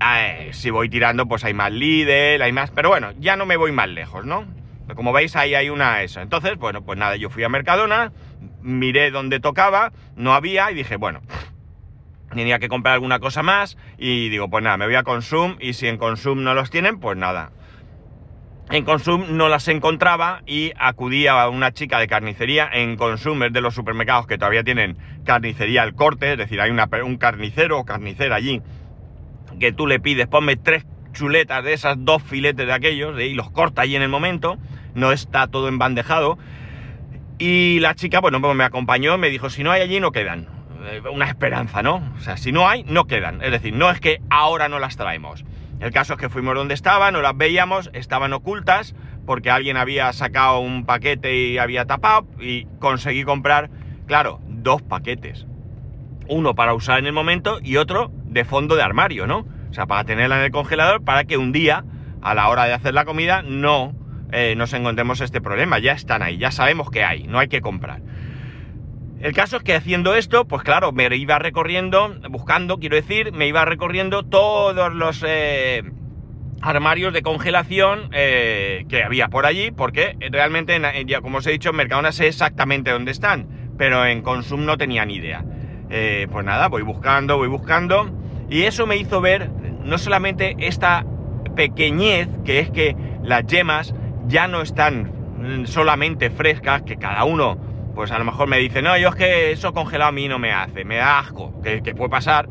Eh, 0.00 0.50
si 0.52 0.70
voy 0.70 0.88
tirando, 0.88 1.26
pues 1.26 1.44
hay 1.44 1.54
más 1.54 1.72
Lidl, 1.72 2.42
hay 2.42 2.52
más... 2.52 2.70
Pero 2.70 2.88
bueno, 2.88 3.12
ya 3.18 3.36
no 3.36 3.46
me 3.46 3.56
voy 3.56 3.72
más 3.72 3.88
lejos, 3.88 4.24
¿no? 4.24 4.46
Como 4.94 5.12
veis, 5.12 5.36
ahí 5.36 5.54
hay 5.54 5.70
una 5.70 6.02
eso. 6.02 6.20
Entonces, 6.20 6.58
bueno, 6.58 6.82
pues 6.82 6.98
nada, 6.98 7.16
yo 7.16 7.30
fui 7.30 7.44
a 7.44 7.48
Mercadona, 7.48 8.12
miré 8.62 9.10
dónde 9.10 9.40
tocaba, 9.40 9.92
no 10.16 10.34
había, 10.34 10.70
y 10.70 10.74
dije, 10.74 10.96
bueno, 10.96 11.20
tenía 12.34 12.58
que 12.58 12.68
comprar 12.68 12.94
alguna 12.94 13.18
cosa 13.20 13.42
más, 13.42 13.78
y 13.96 14.28
digo, 14.28 14.50
pues 14.50 14.62
nada, 14.62 14.76
me 14.76 14.86
voy 14.86 14.96
a 14.96 15.02
Consum, 15.02 15.56
y 15.60 15.74
si 15.74 15.86
en 15.86 15.98
Consum 15.98 16.42
no 16.42 16.54
los 16.54 16.70
tienen, 16.70 16.98
pues 16.98 17.16
nada, 17.16 17.52
en 18.72 18.84
Consum 18.84 19.36
no 19.36 19.50
las 19.50 19.68
encontraba 19.68 20.40
y 20.46 20.72
acudía 20.78 21.42
a 21.42 21.50
una 21.50 21.72
chica 21.72 21.98
de 21.98 22.06
carnicería 22.06 22.68
en 22.72 22.96
Consum, 22.96 23.42
es 23.42 23.52
de 23.52 23.60
los 23.60 23.74
supermercados 23.74 24.26
que 24.26 24.38
todavía 24.38 24.64
tienen 24.64 24.96
carnicería 25.24 25.82
al 25.82 25.94
corte, 25.94 26.32
es 26.32 26.38
decir, 26.38 26.58
hay 26.58 26.70
una, 26.70 26.88
un 27.04 27.18
carnicero 27.18 27.78
o 27.78 27.84
carnicera 27.84 28.36
allí 28.36 28.62
que 29.60 29.72
tú 29.72 29.86
le 29.86 30.00
pides, 30.00 30.26
ponme 30.26 30.56
tres 30.56 30.86
chuletas 31.12 31.62
de 31.62 31.74
esas, 31.74 31.96
dos 31.98 32.22
filetes 32.22 32.66
de 32.66 32.72
aquellos, 32.72 33.20
y 33.20 33.34
los 33.34 33.50
corta 33.50 33.82
allí 33.82 33.94
en 33.94 34.02
el 34.02 34.08
momento, 34.08 34.56
no 34.94 35.12
está 35.12 35.48
todo 35.48 35.68
embandejado. 35.68 36.38
Y 37.38 37.78
la 37.80 37.94
chica, 37.94 38.22
pues 38.22 38.32
me 38.32 38.64
acompañó, 38.64 39.18
me 39.18 39.28
dijo, 39.28 39.50
si 39.50 39.62
no 39.62 39.70
hay 39.70 39.82
allí, 39.82 40.00
no 40.00 40.12
quedan. 40.12 40.48
Eh, 40.86 41.02
una 41.12 41.26
esperanza, 41.26 41.82
¿no? 41.82 42.02
O 42.16 42.20
sea, 42.20 42.38
si 42.38 42.52
no 42.52 42.68
hay, 42.68 42.84
no 42.84 43.04
quedan. 43.04 43.42
Es 43.42 43.52
decir, 43.52 43.74
no 43.74 43.90
es 43.90 44.00
que 44.00 44.22
ahora 44.30 44.68
no 44.70 44.78
las 44.78 44.96
traemos. 44.96 45.44
El 45.82 45.90
caso 45.90 46.12
es 46.12 46.20
que 46.20 46.28
fuimos 46.28 46.54
donde 46.54 46.74
estaban, 46.74 47.12
no 47.12 47.22
las 47.22 47.36
veíamos, 47.36 47.90
estaban 47.92 48.32
ocultas 48.32 48.94
porque 49.26 49.50
alguien 49.50 49.76
había 49.76 50.12
sacado 50.12 50.60
un 50.60 50.86
paquete 50.86 51.34
y 51.36 51.58
había 51.58 51.86
tapado 51.86 52.28
y 52.38 52.66
conseguí 52.78 53.24
comprar, 53.24 53.68
claro, 54.06 54.40
dos 54.46 54.80
paquetes. 54.80 55.44
Uno 56.28 56.54
para 56.54 56.72
usar 56.74 57.00
en 57.00 57.06
el 57.06 57.12
momento 57.12 57.58
y 57.60 57.78
otro 57.78 58.12
de 58.26 58.44
fondo 58.44 58.76
de 58.76 58.82
armario, 58.82 59.26
¿no? 59.26 59.44
O 59.70 59.74
sea, 59.74 59.86
para 59.86 60.04
tenerla 60.04 60.38
en 60.38 60.44
el 60.44 60.50
congelador 60.52 61.02
para 61.02 61.24
que 61.24 61.36
un 61.36 61.50
día, 61.50 61.84
a 62.22 62.32
la 62.34 62.48
hora 62.48 62.66
de 62.66 62.74
hacer 62.74 62.94
la 62.94 63.04
comida, 63.04 63.42
no 63.42 63.92
eh, 64.30 64.54
nos 64.56 64.72
encontremos 64.74 65.20
este 65.20 65.40
problema. 65.40 65.80
Ya 65.80 65.92
están 65.94 66.22
ahí, 66.22 66.38
ya 66.38 66.52
sabemos 66.52 66.92
que 66.92 67.02
hay, 67.02 67.24
no 67.24 67.40
hay 67.40 67.48
que 67.48 67.60
comprar. 67.60 68.02
El 69.22 69.34
caso 69.34 69.58
es 69.58 69.62
que 69.62 69.76
haciendo 69.76 70.16
esto, 70.16 70.46
pues 70.46 70.64
claro, 70.64 70.90
me 70.90 71.14
iba 71.14 71.38
recorriendo, 71.38 72.12
buscando, 72.28 72.80
quiero 72.80 72.96
decir, 72.96 73.30
me 73.32 73.46
iba 73.46 73.64
recorriendo 73.64 74.24
todos 74.24 74.92
los 74.92 75.22
eh, 75.24 75.84
armarios 76.60 77.12
de 77.12 77.22
congelación 77.22 78.08
eh, 78.10 78.84
que 78.88 79.04
había 79.04 79.28
por 79.28 79.46
allí, 79.46 79.70
porque 79.70 80.16
realmente, 80.32 80.76
como 81.22 81.38
os 81.38 81.46
he 81.46 81.52
dicho, 81.52 81.70
en 81.70 81.76
Mercadona 81.76 82.10
sé 82.10 82.26
exactamente 82.26 82.90
dónde 82.90 83.12
están, 83.12 83.46
pero 83.78 84.04
en 84.04 84.22
Consum 84.22 84.64
no 84.64 84.76
tenía 84.76 85.04
ni 85.04 85.14
idea. 85.14 85.44
Eh, 85.88 86.26
pues 86.32 86.44
nada, 86.44 86.66
voy 86.66 86.82
buscando, 86.82 87.36
voy 87.36 87.48
buscando, 87.48 88.10
y 88.50 88.62
eso 88.64 88.88
me 88.88 88.96
hizo 88.96 89.20
ver 89.20 89.50
no 89.84 89.98
solamente 89.98 90.56
esta 90.58 91.06
pequeñez, 91.54 92.28
que 92.44 92.58
es 92.58 92.72
que 92.72 92.96
las 93.22 93.46
yemas 93.46 93.94
ya 94.26 94.48
no 94.48 94.62
están 94.62 95.12
mm, 95.38 95.66
solamente 95.66 96.28
frescas, 96.28 96.82
que 96.82 96.96
cada 96.96 97.22
uno 97.22 97.71
pues 97.94 98.10
a 98.10 98.18
lo 98.18 98.24
mejor 98.24 98.48
me 98.48 98.58
dice, 98.58 98.82
no, 98.82 98.96
yo 98.96 99.08
es 99.08 99.14
que 99.14 99.52
eso 99.52 99.72
congelado 99.72 100.08
a 100.08 100.12
mí 100.12 100.28
no 100.28 100.38
me 100.38 100.52
hace, 100.52 100.84
me 100.84 100.96
da 100.96 101.18
asco, 101.18 101.60
que, 101.62 101.82
que 101.82 101.94
puede 101.94 102.10
pasar. 102.10 102.48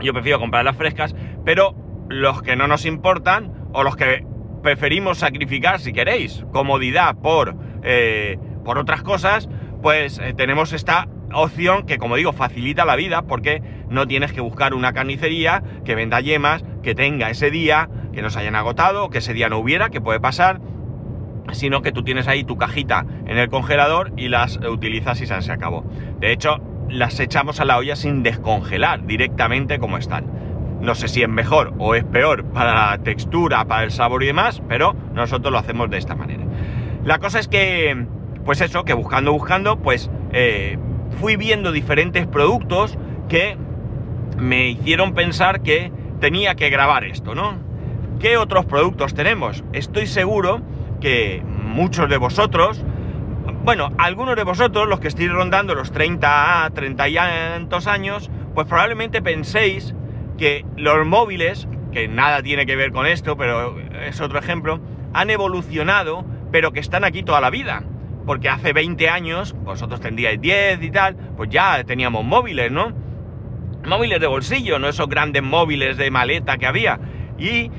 Yo 0.00 0.12
prefiero 0.12 0.38
comprar 0.38 0.64
las 0.64 0.76
frescas, 0.76 1.14
pero 1.44 1.74
los 2.08 2.42
que 2.42 2.56
no 2.56 2.66
nos 2.66 2.86
importan 2.86 3.52
o 3.72 3.82
los 3.82 3.96
que 3.96 4.24
preferimos 4.62 5.18
sacrificar, 5.18 5.80
si 5.80 5.92
queréis, 5.92 6.44
comodidad 6.52 7.16
por, 7.16 7.56
eh, 7.82 8.38
por 8.64 8.78
otras 8.78 9.02
cosas, 9.02 9.48
pues 9.82 10.18
eh, 10.18 10.34
tenemos 10.36 10.72
esta 10.72 11.08
opción 11.32 11.84
que, 11.86 11.98
como 11.98 12.16
digo, 12.16 12.32
facilita 12.32 12.84
la 12.84 12.96
vida 12.96 13.22
porque 13.22 13.62
no 13.88 14.06
tienes 14.06 14.32
que 14.32 14.40
buscar 14.40 14.74
una 14.74 14.92
carnicería 14.92 15.62
que 15.84 15.94
venda 15.94 16.20
yemas, 16.20 16.64
que 16.82 16.94
tenga 16.94 17.30
ese 17.30 17.50
día, 17.50 17.88
que 18.12 18.22
no 18.22 18.30
se 18.30 18.40
hayan 18.40 18.56
agotado, 18.56 19.10
que 19.10 19.18
ese 19.18 19.34
día 19.34 19.48
no 19.48 19.58
hubiera, 19.58 19.90
que 19.90 20.00
puede 20.00 20.20
pasar, 20.20 20.60
sino 21.52 21.82
que 21.82 21.92
tú 21.92 22.02
tienes 22.02 22.28
ahí 22.28 22.44
tu 22.44 22.56
cajita 22.56 23.06
en 23.26 23.38
el 23.38 23.48
congelador 23.48 24.12
y 24.16 24.28
las 24.28 24.58
utilizas 24.58 25.20
y 25.20 25.26
se 25.26 25.52
acabó. 25.52 25.84
De 26.20 26.32
hecho, 26.32 26.60
las 26.88 27.18
echamos 27.20 27.60
a 27.60 27.64
la 27.64 27.76
olla 27.76 27.96
sin 27.96 28.22
descongelar, 28.22 29.06
directamente 29.06 29.78
como 29.78 29.98
están. 29.98 30.26
No 30.80 30.94
sé 30.94 31.08
si 31.08 31.22
es 31.22 31.28
mejor 31.28 31.74
o 31.78 31.94
es 31.94 32.04
peor 32.04 32.44
para 32.44 32.90
la 32.90 32.98
textura, 32.98 33.64
para 33.64 33.84
el 33.84 33.90
sabor 33.90 34.22
y 34.22 34.26
demás, 34.26 34.62
pero 34.68 34.94
nosotros 35.12 35.52
lo 35.52 35.58
hacemos 35.58 35.90
de 35.90 35.98
esta 35.98 36.14
manera. 36.14 36.44
La 37.04 37.18
cosa 37.18 37.40
es 37.40 37.48
que, 37.48 38.06
pues 38.44 38.60
eso, 38.60 38.84
que 38.84 38.92
buscando, 38.92 39.32
buscando, 39.32 39.78
pues 39.78 40.10
eh, 40.32 40.78
fui 41.20 41.36
viendo 41.36 41.72
diferentes 41.72 42.26
productos 42.26 42.96
que 43.28 43.56
me 44.38 44.68
hicieron 44.68 45.14
pensar 45.14 45.62
que 45.62 45.90
tenía 46.20 46.54
que 46.54 46.70
grabar 46.70 47.04
esto, 47.04 47.34
¿no? 47.34 47.54
¿Qué 48.20 48.36
otros 48.36 48.66
productos 48.66 49.14
tenemos? 49.14 49.64
Estoy 49.72 50.06
seguro 50.06 50.60
que 51.00 51.42
muchos 51.44 52.08
de 52.08 52.16
vosotros, 52.16 52.84
bueno, 53.64 53.90
algunos 53.98 54.36
de 54.36 54.44
vosotros, 54.44 54.88
los 54.88 55.00
que 55.00 55.08
estéis 55.08 55.30
rondando 55.30 55.74
los 55.74 55.92
30, 55.92 56.70
30 56.74 57.08
y 57.08 57.14
tantos 57.14 57.86
años, 57.86 58.30
pues 58.54 58.66
probablemente 58.66 59.22
penséis 59.22 59.94
que 60.36 60.64
los 60.76 61.06
móviles, 61.06 61.68
que 61.92 62.08
nada 62.08 62.42
tiene 62.42 62.66
que 62.66 62.76
ver 62.76 62.92
con 62.92 63.06
esto, 63.06 63.36
pero 63.36 63.78
es 64.06 64.20
otro 64.20 64.38
ejemplo, 64.38 64.80
han 65.12 65.30
evolucionado, 65.30 66.24
pero 66.50 66.72
que 66.72 66.80
están 66.80 67.04
aquí 67.04 67.22
toda 67.22 67.40
la 67.40 67.50
vida. 67.50 67.82
Porque 68.26 68.48
hace 68.48 68.72
20 68.72 69.08
años, 69.08 69.54
vosotros 69.64 70.00
tendríais 70.00 70.40
10 70.40 70.82
y 70.82 70.90
tal, 70.90 71.16
pues 71.36 71.50
ya 71.50 71.82
teníamos 71.84 72.24
móviles, 72.24 72.70
¿no? 72.70 72.92
Móviles 73.86 74.20
de 74.20 74.26
bolsillo, 74.26 74.78
no 74.78 74.88
esos 74.88 75.08
grandes 75.08 75.42
móviles 75.42 75.96
de 75.96 76.10
maleta 76.10 76.58
que 76.58 76.66
había. 76.66 77.00
Y 77.38 77.70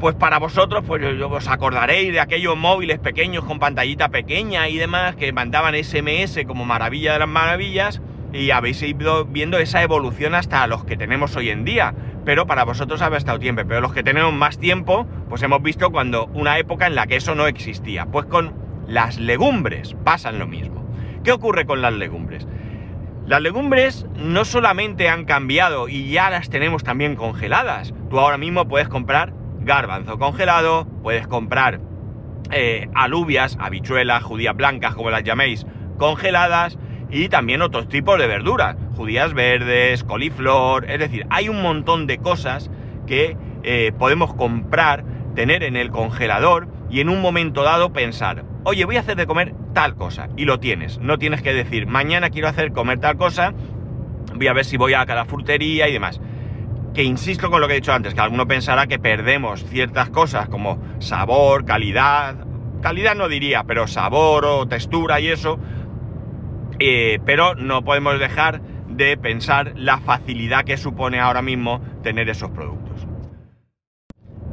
pues 0.00 0.14
para 0.14 0.38
vosotros, 0.38 0.84
pues 0.86 1.02
os 1.20 1.48
acordaréis 1.48 2.12
de 2.12 2.20
aquellos 2.20 2.56
móviles 2.56 2.98
pequeños 2.98 3.44
con 3.44 3.58
pantallita 3.58 4.08
pequeña 4.08 4.68
y 4.68 4.76
demás 4.76 5.16
que 5.16 5.32
mandaban 5.32 5.74
SMS 5.74 6.44
como 6.46 6.64
maravilla 6.64 7.14
de 7.14 7.18
las 7.18 7.28
maravillas 7.28 8.00
y 8.32 8.50
habéis 8.50 8.82
ido 8.82 9.24
viendo 9.24 9.58
esa 9.58 9.82
evolución 9.82 10.34
hasta 10.34 10.66
los 10.66 10.84
que 10.84 10.96
tenemos 10.96 11.34
hoy 11.36 11.50
en 11.50 11.64
día. 11.64 11.94
Pero 12.24 12.46
para 12.46 12.64
vosotros 12.64 13.02
ha 13.02 13.16
estado 13.16 13.38
tiempo, 13.38 13.62
pero 13.66 13.80
los 13.80 13.92
que 13.92 14.02
tenemos 14.02 14.32
más 14.32 14.58
tiempo, 14.58 15.06
pues 15.28 15.42
hemos 15.42 15.62
visto 15.62 15.90
cuando 15.90 16.26
una 16.26 16.58
época 16.58 16.86
en 16.86 16.94
la 16.94 17.06
que 17.06 17.16
eso 17.16 17.34
no 17.34 17.46
existía. 17.46 18.06
Pues 18.06 18.26
con 18.26 18.54
las 18.86 19.18
legumbres 19.18 19.96
pasan 20.04 20.38
lo 20.38 20.46
mismo. 20.46 20.86
¿Qué 21.24 21.32
ocurre 21.32 21.66
con 21.66 21.82
las 21.82 21.94
legumbres? 21.94 22.46
Las 23.26 23.42
legumbres 23.42 24.06
no 24.16 24.44
solamente 24.44 25.08
han 25.08 25.24
cambiado 25.24 25.88
y 25.88 26.10
ya 26.10 26.30
las 26.30 26.48
tenemos 26.50 26.84
también 26.84 27.16
congeladas. 27.16 27.92
Tú 28.08 28.18
ahora 28.18 28.38
mismo 28.38 28.68
puedes 28.68 28.88
comprar 28.88 29.34
garbanzo 29.68 30.18
congelado, 30.18 30.86
puedes 31.02 31.28
comprar 31.28 31.78
eh, 32.50 32.88
alubias, 32.94 33.56
habichuelas, 33.60 34.24
judías 34.24 34.56
blancas, 34.56 34.94
como 34.94 35.10
las 35.10 35.22
llaméis, 35.22 35.66
congeladas, 35.98 36.78
y 37.10 37.28
también 37.28 37.62
otros 37.62 37.88
tipos 37.88 38.18
de 38.18 38.26
verduras, 38.26 38.76
judías 38.96 39.34
verdes, 39.34 40.02
coliflor, 40.04 40.90
es 40.90 40.98
decir, 40.98 41.26
hay 41.30 41.48
un 41.48 41.62
montón 41.62 42.06
de 42.06 42.18
cosas 42.18 42.70
que 43.06 43.36
eh, 43.62 43.92
podemos 43.98 44.34
comprar, 44.34 45.04
tener 45.34 45.62
en 45.62 45.76
el 45.76 45.90
congelador 45.90 46.68
y 46.90 47.00
en 47.00 47.10
un 47.10 47.20
momento 47.20 47.62
dado 47.62 47.92
pensar, 47.92 48.44
oye, 48.64 48.86
voy 48.86 48.96
a 48.96 49.00
hacer 49.00 49.16
de 49.16 49.26
comer 49.26 49.54
tal 49.74 49.94
cosa, 49.94 50.28
y 50.36 50.46
lo 50.46 50.58
tienes, 50.60 50.98
no 50.98 51.18
tienes 51.18 51.42
que 51.42 51.52
decir, 51.52 51.86
mañana 51.86 52.30
quiero 52.30 52.48
hacer 52.48 52.72
comer 52.72 53.00
tal 53.00 53.18
cosa, 53.18 53.52
voy 54.34 54.46
a 54.46 54.54
ver 54.54 54.64
si 54.64 54.78
voy 54.78 54.94
a 54.94 55.04
cada 55.04 55.26
frutería 55.26 55.88
y 55.88 55.92
demás 55.92 56.20
que 56.94 57.02
insisto 57.02 57.50
con 57.50 57.60
lo 57.60 57.68
que 57.68 57.74
he 57.74 57.76
dicho 57.76 57.92
antes, 57.92 58.14
que 58.14 58.20
alguno 58.20 58.46
pensará 58.46 58.86
que 58.86 58.98
perdemos 58.98 59.64
ciertas 59.64 60.10
cosas 60.10 60.48
como 60.48 60.78
sabor, 60.98 61.64
calidad, 61.64 62.36
calidad 62.80 63.14
no 63.14 63.28
diría, 63.28 63.64
pero 63.64 63.86
sabor 63.86 64.44
o 64.44 64.66
textura 64.66 65.20
y 65.20 65.28
eso, 65.28 65.58
eh, 66.78 67.18
pero 67.24 67.54
no 67.54 67.82
podemos 67.84 68.18
dejar 68.18 68.60
de 68.88 69.16
pensar 69.16 69.72
la 69.76 69.98
facilidad 69.98 70.64
que 70.64 70.76
supone 70.76 71.20
ahora 71.20 71.42
mismo 71.42 71.80
tener 72.02 72.28
esos 72.28 72.50
productos. 72.50 73.06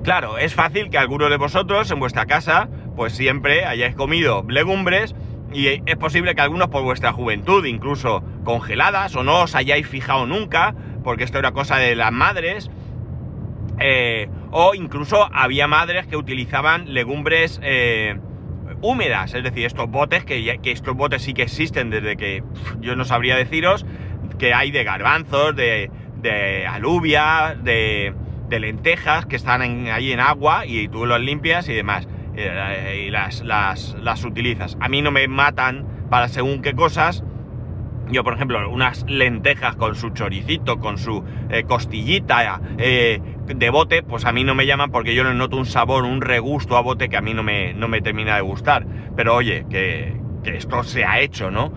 Claro, 0.04 0.38
es 0.38 0.54
fácil 0.54 0.92
que 0.92 1.00
algunos 1.00 1.32
de 1.32 1.38
vosotros 1.38 1.90
en 1.90 2.00
vuestra 2.00 2.28
casa 2.28 2.70
pues 2.96 3.14
siempre 3.14 3.66
hayáis 3.66 3.96
comido 3.96 4.46
legumbres 4.48 5.16
y 5.52 5.68
es 5.68 5.96
posible 5.98 6.36
que 6.36 6.42
algunos 6.42 6.68
por 6.68 6.84
vuestra 6.84 7.14
juventud, 7.14 7.66
incluso 7.66 8.24
congeladas, 8.44 9.16
o 9.16 9.24
no 9.24 9.44
os 9.44 9.56
hayáis 9.56 9.88
fijado 9.88 10.26
nunca, 10.26 10.76
porque 11.06 11.24
esto 11.24 11.40
era 11.40 11.52
cosa 11.52 11.78
de 11.78 11.96
las 11.96 12.12
madres, 12.12 12.70
eh, 13.80 14.28
o 14.52 14.74
incluso 14.74 15.30
había 15.32 15.68
madres 15.68 16.08
que 16.08 16.18
utilizaban 16.18 16.94
legumbres 16.94 17.62
eh, 17.64 18.18
húmedas, 18.82 19.34
es 19.36 19.44
decir, 19.44 19.66
estos 19.66 19.90
botes, 19.90 20.26
que, 20.26 20.60
estos 20.64 20.96
botes 20.96 21.22
sí 21.22 21.34
que 21.34 21.44
existen 21.44 21.92
desde 21.92 22.18
que 22.18 22.44
yo 22.82 22.96
no 22.96 23.06
sabría 23.06 23.38
deciros, 23.38 23.86
que 24.40 24.54
hay 24.54 24.72
de 24.72 24.84
garbanzos, 24.84 25.56
de, 25.56 25.92
de 26.22 26.66
alubia, 26.68 27.56
de, 27.62 28.14
lentejas 28.50 29.26
que 29.26 29.36
están 29.36 29.62
ahí 29.62 30.14
en 30.14 30.22
agua 30.22 30.66
y 30.66 30.88
tú 30.88 31.06
los 31.06 31.20
limpias 31.20 31.68
y 31.68 31.74
demás. 31.74 32.08
Eh, 32.38 33.06
y 33.08 33.12
las, 33.12 33.44
las, 33.44 33.96
las 34.02 34.24
utilizas. 34.26 34.78
A 34.82 34.90
mí 34.90 35.02
no 35.02 35.12
me 35.12 35.28
matan 35.28 35.86
para 36.10 36.28
según 36.28 36.62
qué 36.62 36.74
cosas, 36.74 37.24
yo, 38.12 38.24
por 38.24 38.34
ejemplo, 38.34 38.70
unas 38.70 39.06
lentejas 39.08 39.76
con 39.76 39.96
su 39.96 40.10
choricito, 40.12 40.80
con 40.80 40.98
su 40.98 41.24
eh, 41.50 41.64
costillita 41.64 42.62
eh, 42.78 43.20
de 43.48 43.70
bote, 43.70 44.04
pues 44.04 44.26
a 44.26 44.32
mí 44.32 44.44
no 44.44 44.56
me 44.56 44.66
llaman 44.66 44.92
porque 44.92 45.16
yo 45.16 45.24
le 45.24 45.34
noto 45.34 45.58
un 45.58 45.66
sabor, 45.66 46.04
un 46.04 46.22
regusto 46.22 46.78
a 46.78 46.82
bote 46.82 47.10
que 47.10 47.18
a 47.18 47.22
mí 47.22 47.34
no 47.34 47.44
me, 47.44 47.74
no 47.74 47.88
me 47.88 48.02
termina 48.02 48.36
de 48.36 48.42
gustar. 48.42 48.86
Pero 49.16 49.36
oye, 49.36 49.66
que, 49.70 50.16
esto 50.46 50.84
se 50.84 51.04
ha 51.04 51.20
hecho, 51.20 51.50
¿no? 51.50 51.74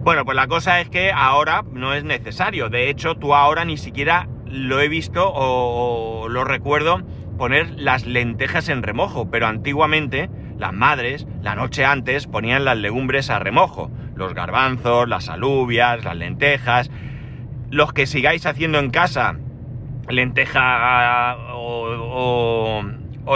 Bueno, 0.00 0.24
pues 0.24 0.36
la 0.36 0.46
cosa 0.46 0.80
es 0.80 0.90
que 0.90 1.12
ahora 1.12 1.64
no 1.72 1.94
es 1.94 2.04
necesario. 2.04 2.68
De 2.68 2.90
hecho, 2.90 3.14
tú 3.14 3.34
ahora 3.34 3.64
ni 3.64 3.76
siquiera 3.76 4.28
lo 4.46 4.80
he 4.80 4.88
visto 4.88 5.30
o 5.32 6.28
lo 6.28 6.44
recuerdo 6.44 7.02
poner 7.38 7.70
las 7.78 8.06
lentejas 8.06 8.68
en 8.68 8.82
remojo, 8.82 9.30
pero 9.30 9.46
antiguamente 9.46 10.28
las 10.58 10.74
madres, 10.74 11.26
la 11.40 11.54
noche 11.54 11.86
antes, 11.86 12.26
ponían 12.26 12.66
las 12.66 12.76
legumbres 12.76 13.30
a 13.30 13.38
remojo 13.38 13.90
los 14.20 14.34
garbanzos, 14.34 15.08
las 15.08 15.28
alubias, 15.28 16.04
las 16.04 16.14
lentejas. 16.14 16.90
Los 17.70 17.92
que 17.92 18.06
sigáis 18.06 18.46
haciendo 18.46 18.78
en 18.78 18.90
casa 18.90 19.36
lenteja 20.08 21.36
o, 21.54 22.82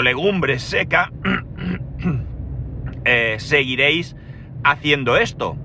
legumbres 0.02 0.62
seca, 0.62 1.12
eh, 3.04 3.36
seguiréis 3.38 4.16
haciendo 4.64 5.16
esto. 5.16 5.56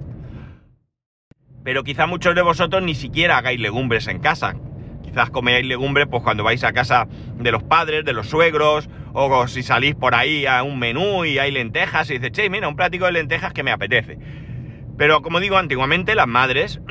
Pero 1.64 1.84
quizá 1.84 2.08
muchos 2.08 2.36
de 2.36 2.42
vosotros 2.42 2.82
ni 2.84 2.96
siquiera 2.96 3.38
hagáis 3.38 3.60
legumbres 3.60 4.08
en 4.08 4.20
casa. 4.20 4.56
Quizás 5.04 5.30
coméis 5.32 5.66
legumbres 5.66 6.08
pues 6.10 6.24
cuando 6.24 6.44
vais 6.44 6.64
a 6.64 6.72
casa 6.72 7.08
de 7.36 7.52
los 7.52 7.64
padres, 7.64 8.06
de 8.06 8.14
los 8.14 8.30
suegros, 8.30 8.88
o 9.14 9.48
si 9.48 9.64
salís 9.64 9.96
por 9.96 10.14
ahí 10.14 10.46
a 10.46 10.62
un 10.64 10.78
menú 10.78 11.26
y 11.26 11.40
hay 11.40 11.52
lentejas 11.52 12.10
y 12.12 12.14
dices, 12.14 12.32
che, 12.32 12.50
mira, 12.50 12.68
un 12.68 12.76
plático 12.76 13.06
de 13.06 13.14
lentejas 13.14 13.52
que 13.52 13.64
me 13.64 13.72
apetece. 13.72 14.20
Pero 15.00 15.22
como 15.22 15.40
digo, 15.40 15.56
antiguamente 15.56 16.14
las 16.14 16.28
madres 16.28 16.82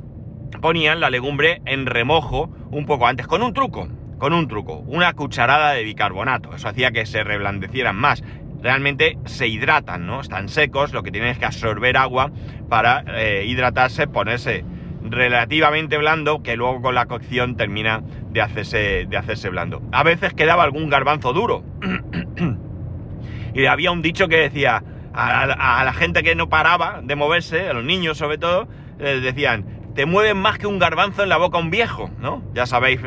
ponían 0.60 1.00
la 1.00 1.08
legumbre 1.08 1.62
en 1.64 1.86
remojo 1.86 2.50
un 2.70 2.84
poco 2.84 3.06
antes, 3.06 3.26
con 3.26 3.42
un 3.42 3.54
truco, 3.54 3.88
con 4.18 4.34
un 4.34 4.48
truco, 4.48 4.80
una 4.86 5.14
cucharada 5.14 5.72
de 5.72 5.82
bicarbonato. 5.82 6.54
Eso 6.54 6.68
hacía 6.68 6.90
que 6.90 7.06
se 7.06 7.24
reblandecieran 7.24 7.96
más. 7.96 8.22
Realmente 8.60 9.16
se 9.24 9.48
hidratan, 9.48 10.06
¿no? 10.06 10.20
Están 10.20 10.50
secos, 10.50 10.92
lo 10.92 11.02
que 11.02 11.10
tienen 11.10 11.30
es 11.30 11.38
que 11.38 11.46
absorber 11.46 11.96
agua 11.96 12.30
para 12.68 13.02
eh, 13.16 13.46
hidratarse, 13.46 14.06
ponerse 14.06 14.66
relativamente 15.02 15.96
blando, 15.96 16.42
que 16.42 16.54
luego 16.54 16.82
con 16.82 16.94
la 16.94 17.06
cocción 17.06 17.56
termina 17.56 18.02
de 18.30 18.42
hacerse, 18.42 19.06
de 19.08 19.16
hacerse 19.16 19.48
blando. 19.48 19.80
A 19.90 20.02
veces 20.02 20.34
quedaba 20.34 20.64
algún 20.64 20.90
garbanzo 20.90 21.32
duro. 21.32 21.64
y 23.54 23.64
había 23.64 23.90
un 23.90 24.02
dicho 24.02 24.28
que 24.28 24.36
decía, 24.36 24.82
a, 25.18 25.82
la 25.84 25.92
gente 25.92 26.22
que 26.22 26.34
no 26.34 26.48
paraba 26.48 27.00
de 27.02 27.16
moverse, 27.16 27.68
a 27.68 27.72
los 27.72 27.84
niños 27.84 28.18
sobre 28.18 28.38
todo, 28.38 28.68
les 28.98 29.22
decían, 29.22 29.92
te 29.94 30.06
mueven 30.06 30.36
más 30.36 30.58
que 30.58 30.66
un 30.66 30.78
garbanzo 30.78 31.22
en 31.22 31.28
la 31.28 31.36
boca 31.36 31.58
un 31.58 31.70
viejo, 31.70 32.10
¿no? 32.20 32.42
Ya 32.54 32.66
sabéis, 32.66 33.00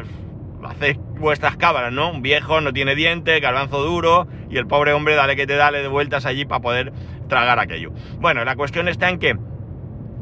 hacéis 0.63 0.97
vuestras 1.19 1.55
cámaras, 1.55 1.93
¿no? 1.93 2.11
Un 2.11 2.21
viejo 2.21 2.59
no 2.59 2.73
tiene 2.73 2.95
dientes, 2.95 3.39
garbanzo 3.41 3.81
duro, 3.83 4.27
y 4.49 4.57
el 4.57 4.67
pobre 4.67 4.91
hombre 4.93 5.15
dale 5.15 5.35
que 5.35 5.47
te 5.47 5.55
dale 5.55 5.81
de 5.81 5.87
vueltas 5.87 6.25
allí 6.25 6.43
para 6.43 6.61
poder 6.61 6.91
tragar 7.29 7.59
aquello. 7.59 7.91
Bueno, 8.19 8.43
la 8.43 8.55
cuestión 8.55 8.89
está 8.89 9.09
en 9.09 9.17
que 9.17 9.37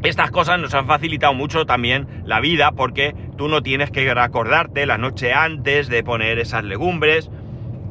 estas 0.04 0.30
cosas 0.30 0.60
nos 0.60 0.74
han 0.76 0.86
facilitado 0.86 1.34
mucho 1.34 1.66
también 1.66 2.22
la 2.24 2.40
vida 2.40 2.72
porque 2.72 3.16
tú 3.36 3.48
no 3.48 3.64
tienes 3.64 3.90
que 3.90 4.10
acordarte 4.12 4.86
la 4.86 4.98
noche 4.98 5.34
antes 5.34 5.90
de 5.90 6.04
poner 6.04 6.38
esas 6.38 6.64
legumbres 6.64 7.32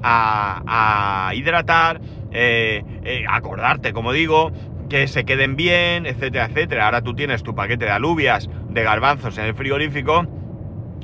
a 0.00 1.32
hidratar 1.34 2.00
eh, 2.32 2.82
eh, 3.04 3.24
acordarte, 3.28 3.92
como 3.92 4.12
digo, 4.12 4.52
que 4.88 5.06
se 5.08 5.24
queden 5.24 5.56
bien, 5.56 6.06
etcétera, 6.06 6.46
etcétera. 6.46 6.86
Ahora 6.86 7.02
tú 7.02 7.14
tienes 7.14 7.42
tu 7.42 7.54
paquete 7.54 7.84
de 7.84 7.90
alubias, 7.90 8.48
de 8.70 8.82
garbanzos 8.82 9.36
en 9.38 9.44
el 9.44 9.54
frigorífico 9.54 10.26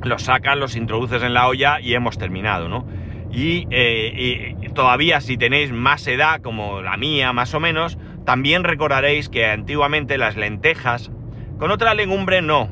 los 0.04 0.22
sacas, 0.22 0.56
los 0.56 0.76
introduces 0.76 1.22
en 1.22 1.34
la 1.34 1.48
olla 1.48 1.80
y 1.80 1.94
hemos 1.94 2.18
terminado, 2.18 2.68
¿no? 2.68 2.86
Y, 3.32 3.66
eh, 3.70 4.54
y, 4.60 4.68
todavía 4.70 5.20
si 5.20 5.36
tenéis 5.36 5.72
más 5.72 6.06
edad, 6.06 6.40
como 6.40 6.82
la 6.82 6.96
mía 6.96 7.32
más 7.32 7.54
o 7.54 7.60
menos, 7.60 7.98
también 8.24 8.64
recordaréis 8.64 9.28
que 9.28 9.46
antiguamente 9.46 10.18
las 10.18 10.36
lentejas, 10.36 11.10
con 11.58 11.70
otra 11.70 11.94
legumbre 11.94 12.42
no, 12.42 12.68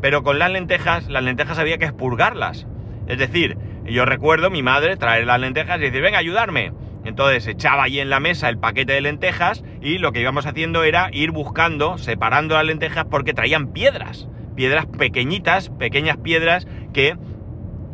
pero 0.00 0.22
con 0.22 0.38
las 0.38 0.50
lentejas, 0.50 1.08
las 1.08 1.22
lentejas 1.22 1.58
había 1.58 1.78
que 1.78 1.86
expurgarlas. 1.86 2.66
Es 3.06 3.18
decir, 3.18 3.56
yo 3.84 4.04
recuerdo 4.04 4.50
mi 4.50 4.62
madre 4.62 4.96
traer 4.96 5.26
las 5.26 5.40
lentejas 5.40 5.78
y 5.78 5.84
decir, 5.84 6.02
venga, 6.02 6.18
ayudarme. 6.18 6.72
Entonces 7.04 7.46
echaba 7.46 7.84
allí 7.84 8.00
en 8.00 8.10
la 8.10 8.20
mesa 8.20 8.48
el 8.48 8.58
paquete 8.58 8.92
de 8.92 9.00
lentejas 9.00 9.64
y 9.80 9.98
lo 9.98 10.12
que 10.12 10.20
íbamos 10.20 10.46
haciendo 10.46 10.84
era 10.84 11.10
ir 11.12 11.30
buscando, 11.30 11.98
separando 11.98 12.54
las 12.54 12.64
lentejas 12.64 13.06
porque 13.10 13.34
traían 13.34 13.72
piedras. 13.72 14.28
Piedras 14.54 14.86
pequeñitas, 14.86 15.70
pequeñas 15.70 16.18
piedras 16.18 16.66
que 16.92 17.16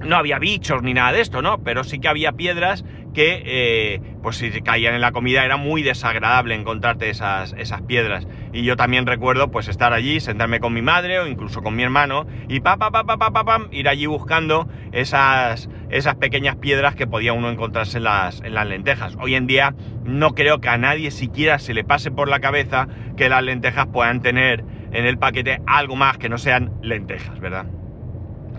no 0.00 0.16
había 0.16 0.38
bichos 0.38 0.82
ni 0.82 0.94
nada 0.94 1.12
de 1.12 1.20
esto, 1.20 1.42
¿no? 1.42 1.62
Pero 1.62 1.84
sí 1.84 1.98
que 1.98 2.08
había 2.08 2.32
piedras 2.32 2.84
que, 3.12 3.42
eh, 3.44 4.00
pues 4.22 4.36
si 4.36 4.50
caían 4.62 4.94
en 4.94 5.00
la 5.00 5.12
comida 5.12 5.44
era 5.44 5.56
muy 5.56 5.82
desagradable 5.82 6.54
encontrarte 6.54 7.10
esas, 7.10 7.54
esas 7.58 7.82
piedras. 7.82 8.26
Y 8.52 8.62
yo 8.62 8.76
también 8.76 9.06
recuerdo, 9.06 9.50
pues 9.50 9.68
estar 9.68 9.92
allí, 9.92 10.20
sentarme 10.20 10.60
con 10.60 10.72
mi 10.72 10.82
madre 10.82 11.18
o 11.20 11.26
incluso 11.26 11.62
con 11.62 11.76
mi 11.76 11.82
hermano 11.82 12.26
y 12.48 12.60
pa, 12.60 12.76
pa, 12.76 12.90
pa, 12.90 13.04
pa, 13.04 13.18
pa, 13.18 13.30
pa, 13.32 13.60
ir 13.70 13.88
allí 13.88 14.06
buscando 14.06 14.68
esas, 14.92 15.68
esas 15.90 16.16
pequeñas 16.16 16.56
piedras 16.56 16.94
que 16.94 17.06
podía 17.06 17.32
uno 17.32 17.50
encontrarse 17.50 17.98
en 17.98 18.04
las, 18.04 18.40
en 18.42 18.54
las 18.54 18.66
lentejas. 18.66 19.16
Hoy 19.20 19.34
en 19.34 19.46
día 19.46 19.74
no 20.04 20.34
creo 20.34 20.60
que 20.60 20.68
a 20.68 20.78
nadie 20.78 21.10
siquiera 21.10 21.58
se 21.58 21.74
le 21.74 21.84
pase 21.84 22.10
por 22.10 22.28
la 22.28 22.40
cabeza 22.40 22.88
que 23.16 23.28
las 23.28 23.42
lentejas 23.42 23.86
puedan 23.86 24.22
tener 24.22 24.64
en 24.92 25.06
el 25.06 25.18
paquete 25.18 25.60
algo 25.66 25.96
más 25.96 26.18
que 26.18 26.28
no 26.28 26.38
sean 26.38 26.72
lentejas, 26.82 27.38
¿verdad? 27.40 27.66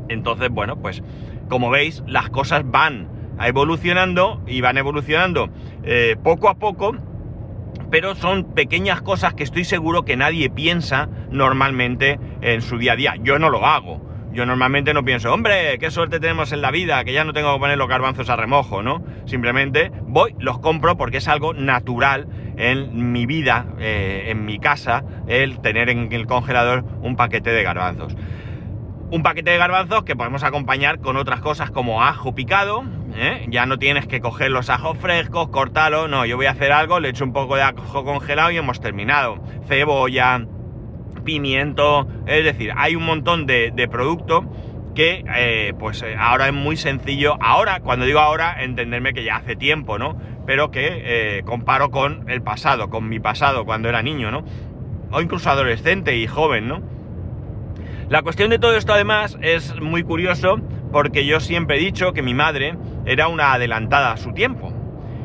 Entonces, 0.10 0.50
bueno, 0.50 0.82
pues 0.82 1.04
como 1.48 1.70
veis, 1.70 2.04
las 2.08 2.30
cosas 2.30 2.64
van 2.66 3.19
evolucionando 3.48 4.42
y 4.48 4.62
van 4.62 4.78
evolucionando 4.78 5.50
eh, 5.84 6.16
poco 6.24 6.50
a 6.50 6.56
poco, 6.56 6.96
pero 7.90 8.16
son 8.16 8.54
pequeñas 8.54 9.02
cosas 9.02 9.34
que 9.34 9.44
estoy 9.44 9.64
seguro 9.64 10.04
que 10.04 10.18
nadie 10.18 10.50
piensa 10.50 11.10
normalmente 11.32 12.20
en 12.42 12.62
su 12.62 12.78
día 12.78 12.94
a 12.94 12.96
día. 12.96 13.16
Yo 13.22 13.40
no 13.40 13.50
lo 13.50 13.66
hago. 13.66 14.08
Yo 14.32 14.46
normalmente 14.46 14.94
no 14.94 15.04
pienso, 15.04 15.34
hombre, 15.34 15.80
qué 15.80 15.90
suerte 15.90 16.20
tenemos 16.20 16.52
en 16.52 16.62
la 16.62 16.70
vida, 16.70 17.04
que 17.04 17.14
ya 17.14 17.24
no 17.24 17.34
tengo 17.34 17.52
que 17.52 17.60
poner 17.60 17.80
los 17.80 17.88
garbanzos 17.88 18.30
a 18.30 18.36
remojo, 18.36 18.84
¿no? 18.84 19.04
Simplemente 19.26 19.92
voy, 20.04 20.36
los 20.38 20.60
compro 20.60 20.98
porque 20.98 21.18
es 21.18 21.28
algo 21.28 21.56
natural 21.56 22.28
en 22.56 23.12
mi 23.12 23.26
vida, 23.26 23.66
eh, 23.80 24.26
en 24.28 24.46
mi 24.46 24.60
casa, 24.60 25.04
el 25.28 25.62
tener 25.62 25.90
en 25.90 26.14
el 26.14 26.28
congelador 26.28 26.86
un 27.02 27.16
paquete 27.16 27.50
de 27.50 27.64
garbanzos 27.64 28.16
un 29.12 29.24
paquete 29.24 29.52
de 29.52 29.58
garbanzos 29.58 30.04
que 30.04 30.16
podemos 30.16 30.44
acompañar 30.44 31.00
con 31.00 31.18
otras 31.18 31.42
cosas 31.42 31.72
como 31.72 32.04
ajo 32.04 32.36
picado. 32.36 32.84
¿Eh? 33.16 33.46
Ya 33.50 33.66
no 33.66 33.80
tienes 33.80 34.08
que 34.08 34.20
coger 34.22 34.52
los 34.52 34.70
ajos 34.70 34.98
frescos, 34.98 35.50
cortarlo. 35.50 36.08
No, 36.08 36.26
yo 36.26 36.38
voy 36.38 36.46
a 36.46 36.52
hacer 36.52 36.72
algo, 36.72 37.00
le 37.00 37.10
echo 37.10 37.24
un 37.24 37.34
poco 37.34 37.56
de 37.56 37.64
ajo 37.64 38.04
congelado 38.04 38.52
y 38.52 38.58
hemos 38.58 38.80
terminado. 38.80 39.44
Cebolla, 39.68 40.46
pimiento. 41.24 42.08
Es 42.28 42.44
decir, 42.44 42.72
hay 42.76 42.96
un 42.96 43.06
montón 43.06 43.46
de, 43.46 43.88
producto 43.92 44.46
que 44.96 45.24
eh, 45.36 45.74
pues 45.80 46.02
eh, 46.02 46.16
ahora 46.18 46.48
es 46.48 46.54
muy 46.54 46.78
sencillo. 46.78 47.38
Ahora, 47.42 47.80
cuando 47.80 48.06
digo 48.06 48.20
ahora, 48.20 48.64
entenderme 48.64 49.14
que 49.14 49.24
ya 49.24 49.38
hace 49.38 49.56
tiempo, 49.56 49.98
¿no? 49.98 50.18
Pero 50.46 50.72
que 50.72 51.42
comparo 51.46 51.92
con 51.92 52.30
el 52.30 52.42
pasado, 52.42 52.90
con 52.90 53.08
mi 53.08 53.20
pasado, 53.20 53.66
cuando 53.66 53.90
era 53.90 54.02
niño, 54.02 54.32
¿no? 54.32 54.44
O 55.12 55.22
incluso 55.22 55.50
adolescente 55.50 56.18
y 56.18 56.28
joven, 56.28 56.68
¿no? 56.68 56.82
La 58.10 58.24
cuestión 58.24 58.50
de 58.50 58.58
todo 58.58 58.76
esto 58.76 58.92
además 58.92 59.38
es 59.40 59.80
muy 59.80 60.02
curioso 60.02 60.60
porque 60.92 61.28
yo 61.28 61.40
siempre 61.40 61.78
he 61.78 61.80
dicho 61.80 62.12
que 62.12 62.24
mi 62.24 62.34
madre 62.34 62.76
era 63.10 63.28
una 63.28 63.54
adelantada 63.54 64.12
a 64.12 64.18
su 64.18 64.34
tiempo. 64.34 64.72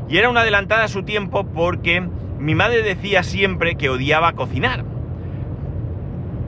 Y 0.09 0.17
era 0.17 0.31
una 0.31 0.41
adelantada 0.41 0.85
a 0.85 0.89
su 0.89 1.03
tiempo 1.03 1.45
porque 1.45 2.01
mi 2.39 2.55
madre 2.55 2.83
decía 2.83 3.23
siempre 3.23 3.75
que 3.77 3.91
odiaba 3.91 4.33
cocinar. 4.33 4.85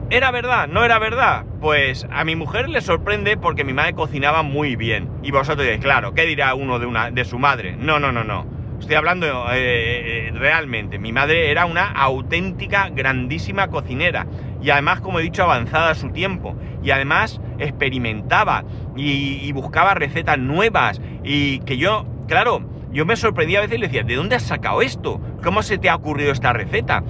¿Era 0.08 0.30
verdad? 0.30 0.66
¿No 0.66 0.82
era 0.82 0.98
verdad? 0.98 1.44
Pues 1.60 2.06
a 2.10 2.24
mi 2.24 2.36
mujer 2.36 2.70
le 2.70 2.80
sorprende 2.80 3.36
porque 3.36 3.64
mi 3.64 3.74
madre 3.74 3.92
cocinaba 3.92 4.42
muy 4.42 4.76
bien. 4.76 5.10
Y 5.22 5.30
vosotros 5.30 5.64
diréis, 5.64 5.82
claro, 5.82 6.14
¿qué 6.14 6.24
dirá 6.24 6.54
uno 6.54 6.78
de, 6.78 6.86
una, 6.86 7.10
de 7.10 7.24
su 7.26 7.38
madre? 7.38 7.76
No, 7.76 7.98
no, 7.98 8.12
no, 8.12 8.24
no. 8.24 8.46
Estoy 8.80 8.96
hablando 8.96 9.26
eh, 9.52 10.28
eh, 10.28 10.32
realmente. 10.32 10.98
Mi 10.98 11.12
madre 11.12 11.50
era 11.50 11.66
una 11.66 11.90
auténtica, 11.90 12.88
grandísima 12.88 13.68
cocinera. 13.68 14.26
Y 14.66 14.70
además, 14.70 15.00
como 15.00 15.20
he 15.20 15.22
dicho, 15.22 15.44
avanzada 15.44 15.90
a 15.90 15.94
su 15.94 16.10
tiempo. 16.10 16.56
Y 16.82 16.90
además 16.90 17.40
experimentaba 17.60 18.64
y, 18.96 19.52
buscaba 19.52 19.94
recetas 19.94 20.40
nuevas. 20.40 21.00
Y 21.22 21.60
que 21.60 21.76
yo, 21.76 22.04
claro, 22.26 22.68
yo 22.90 23.06
me 23.06 23.14
sorprendía 23.14 23.60
a 23.60 23.62
veces 23.62 23.76
y 23.76 23.80
le 23.80 23.86
decía, 23.86 24.02
¿de 24.02 24.16
dónde 24.16 24.34
has 24.34 24.42
sacado 24.42 24.82
esto? 24.82 25.20
¿Cómo 25.40 25.62
se 25.62 25.78
te 25.78 25.88
ha 25.88 25.94
ocurrido 25.94 26.32
esta 26.32 26.52
receta? 26.52 27.04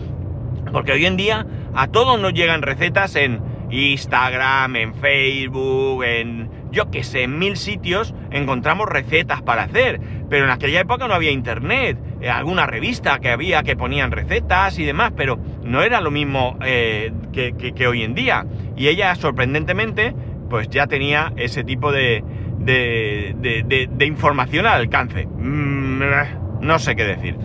Porque 0.71 0.93
hoy 0.93 1.07
en 1.07 1.17
día 1.17 1.47
a 1.75 1.87
todos 1.87 2.21
nos 2.21 2.35
llegan 2.35 2.61
recetas 2.61 3.17
en 3.17 3.41
Instagram, 3.71 4.77
en 4.77 4.95
Facebook, 4.95 6.05
en 6.05 6.51
yo 6.71 6.91
que 6.91 7.05
sé, 7.05 7.23
en 7.23 7.39
mil 7.39 7.57
sitios 7.57 8.15
encontramos 8.31 8.87
recetas 8.87 9.41
para 9.41 9.63
hacer, 9.63 9.99
pero 10.29 10.45
en 10.45 10.51
aquella 10.51 10.81
época 10.81 11.09
no 11.09 11.15
había 11.15 11.31
internet, 11.31 11.97
eh, 12.21 12.29
alguna 12.29 12.67
revista 12.67 13.19
que 13.19 13.31
había 13.31 13.63
que 13.63 13.77
ponían 13.77 14.11
recetas 14.11 14.79
y 14.79 14.85
demás, 14.85 15.13
pero 15.17 15.39
no 15.67 15.83
era 15.83 16.01
lo 16.01 16.11
mismo 16.11 16.59
eh, 16.65 17.13
que, 17.33 17.87
hoy 17.87 18.03
en 18.03 18.15
día. 18.15 18.47
Y 18.77 18.89
ella, 18.89 19.15
sorprendentemente, 19.15 20.15
pues 20.49 20.69
ya 20.69 20.87
tenía 20.87 21.33
ese 21.37 21.65
tipo 21.65 21.93
de, 21.93 22.23
de, 22.59 24.07
información 24.07 24.67
al 24.67 24.81
alcance. 24.81 25.27
Mm, 25.27 26.01
no 26.61 26.79
sé 26.79 26.97
qué 26.97 27.05
decir. 27.05 27.37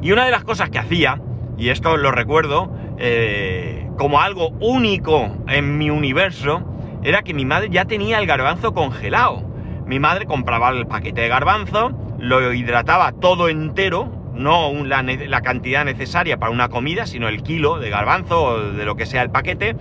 Y 0.00 0.12
una 0.12 0.24
de 0.24 0.30
las 0.30 0.44
cosas 0.44 0.70
que 0.70 0.78
hacía, 0.78 1.20
y 1.56 1.70
esto 1.70 1.96
lo 1.96 2.12
recuerdo 2.12 2.72
eh, 2.98 3.88
como 3.96 4.20
algo 4.20 4.50
único 4.60 5.36
en 5.48 5.76
mi 5.76 5.90
universo, 5.90 6.64
era 7.02 7.22
que 7.22 7.34
mi 7.34 7.44
madre 7.44 7.68
ya 7.70 7.84
tenía 7.84 8.18
el 8.18 8.26
garbanzo 8.26 8.72
congelado. 8.72 9.42
Mi 9.86 9.98
madre 9.98 10.26
compraba 10.26 10.70
el 10.70 10.86
paquete 10.86 11.22
de 11.22 11.28
garbanzo, 11.28 11.92
lo 12.18 12.52
hidrataba 12.52 13.12
todo 13.12 13.48
entero, 13.48 14.27
no 14.38 14.72
la, 14.84 15.02
la, 15.02 15.40
cantidad 15.42 15.84
necesaria 15.84 16.38
para 16.38 16.52
una 16.52 16.68
comida, 16.68 17.06
sino 17.06 17.28
el 17.28 17.42
kilo 17.42 17.78
de 17.78 17.90
garbanzo 17.90 18.42
o 18.42 18.60
de 18.72 18.84
lo 18.84 18.96
que 18.96 19.06
sea 19.06 19.22
el 19.22 19.30
paquete, 19.30 19.76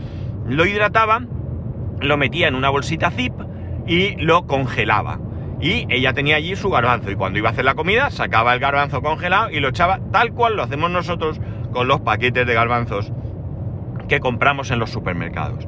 lo 0.47 0.65
hidrataba, 0.65 1.21
lo 2.01 2.17
metía 2.17 2.47
en 2.47 2.55
una 2.55 2.69
bolsita 2.69 3.11
zip 3.11 3.33
y 3.85 4.15
lo 4.15 4.45
congelaba. 4.47 5.19
Y 5.61 5.85
ella 5.89 6.13
tenía 6.13 6.35
allí 6.35 6.55
su 6.55 6.69
garbanzo 6.69 7.09
y 7.09 7.15
cuando 7.15 7.39
iba 7.39 7.49
a 7.49 7.51
hacer 7.51 7.65
la 7.65 7.75
comida 7.75 8.11
sacaba 8.11 8.53
el 8.53 8.59
garbanzo 8.59 9.01
congelado 9.01 9.49
y 9.49 9.59
lo 9.59 9.69
echaba 9.69 9.99
tal 10.11 10.33
cual 10.33 10.55
lo 10.55 10.63
hacemos 10.63 10.91
nosotros 10.91 11.39
con 11.71 11.87
los 11.87 12.01
paquetes 12.01 12.45
de 12.45 12.53
garbanzos 12.53 13.11
que 14.07 14.19
compramos 14.19 14.71
en 14.71 14.79
los 14.79 14.91
supermercados 14.91 15.67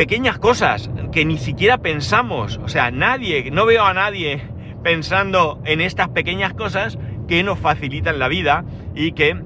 pequeñas 0.00 0.38
cosas 0.38 0.90
que 1.12 1.26
ni 1.26 1.36
siquiera 1.36 1.76
pensamos. 1.76 2.58
O 2.64 2.68
sea, 2.68 2.90
nadie, 2.90 3.50
no 3.50 3.66
veo 3.66 3.84
a 3.84 3.92
nadie 3.92 4.40
pensando 4.82 5.60
en 5.66 5.82
estas 5.82 6.08
pequeñas 6.08 6.54
cosas 6.54 6.98
que 7.30 7.44
nos 7.44 7.60
facilitan 7.60 8.18
la 8.18 8.26
vida 8.26 8.64
y 8.92 9.12
que 9.12 9.40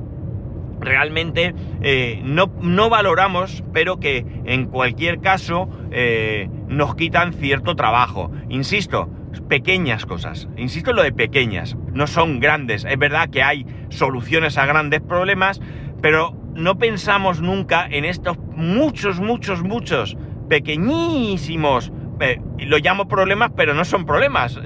realmente 0.80 1.54
eh, 1.82 2.18
no, 2.24 2.50
no, 2.62 2.88
valoramos, 2.88 3.62
pero 3.74 4.00
que 4.00 4.24
en 4.46 4.64
cualquier 4.64 5.20
caso 5.20 5.68
eh, 5.92 6.48
nos 6.66 6.94
quitan 6.94 7.34
cierto 7.34 7.76
trabajo. 7.76 8.32
Insisto, 8.48 9.10
pequeñas 9.50 10.06
cosas. 10.06 10.48
Insisto 10.56 10.90
en 10.92 10.96
lo 10.96 11.02
de 11.02 11.12
pequeñas, 11.12 11.76
no 11.92 12.06
son 12.06 12.40
grandes. 12.40 12.86
Es 12.86 12.98
verdad 12.98 13.28
que 13.28 13.42
hay 13.42 13.66
soluciones 13.90 14.56
a 14.56 14.64
grandes 14.64 15.02
problemas, 15.02 15.60
pero 16.00 16.34
no 16.54 16.78
pensamos 16.78 17.42
nunca 17.42 17.86
en 17.86 18.06
estos 18.06 18.38
muchos, 18.56 19.20
muchos, 19.20 19.62
muchos 19.62 20.16
pequeñísimos, 20.48 21.92
eh, 22.20 22.40
lo 22.60 22.78
llamo 22.78 23.08
problemas, 23.08 23.50
pero 23.54 23.74
no 23.74 23.84
son 23.84 24.06
problemas, 24.06 24.58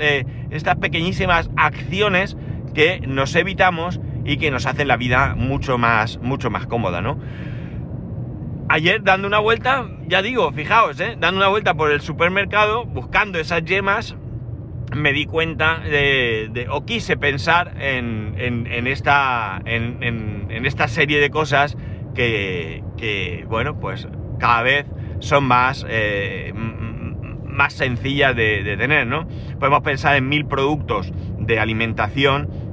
estas 0.51 0.77
pequeñísimas 0.77 1.51
acciones 1.57 2.37
que 2.79 3.01
nos 3.01 3.35
evitamos 3.35 3.99
y 4.25 4.37
que 4.37 4.53
nos 4.53 4.65
hacen 4.65 4.87
la 4.87 4.97
vida 4.97 5.35
mucho 5.35 5.79
más, 5.79 6.19
mucho 6.19 6.49
más 6.49 6.69
cómoda, 6.69 7.01
¿no? 7.01 7.19
Ayer 8.69 9.03
dando 9.03 9.27
una 9.27 9.41
vuelta, 9.41 9.89
ya 10.07 10.23
digo, 10.23 10.53
fijaos, 10.53 11.01
¿eh? 11.01 11.17
dando 11.19 11.39
una 11.39 11.49
vuelta 11.49 11.75
por 11.75 11.91
el 11.91 12.01
supermercado, 12.01 12.85
buscando 12.85 13.41
esas 13.41 13.65
yemas, 13.65 14.15
me 14.95 15.13
di 15.13 15.27
cuenta 15.27 15.81
de, 15.81 16.69
o 16.71 16.85
quise 16.85 17.17
pensar 17.17 17.75
en, 17.81 18.87
esta, 18.87 19.61
en, 19.65 20.65
esta 20.65 20.87
serie 20.87 21.19
de 21.19 21.31
cosas 21.31 21.77
que, 22.15 23.45
bueno, 23.49 23.81
pues 23.81 24.07
cada 24.39 24.63
vez 24.63 24.87
son 25.19 25.43
más, 25.43 25.85
eh, 25.89 26.53
más 26.55 27.73
sencillas 27.73 28.37
de, 28.37 28.77
tener, 28.79 29.05
¿no? 29.05 29.27
Podemos 29.59 29.83
pensar 29.83 30.15
en 30.15 30.29
mil 30.29 30.47
productos 30.47 31.13
de 31.41 31.59
alimentación 31.59 32.68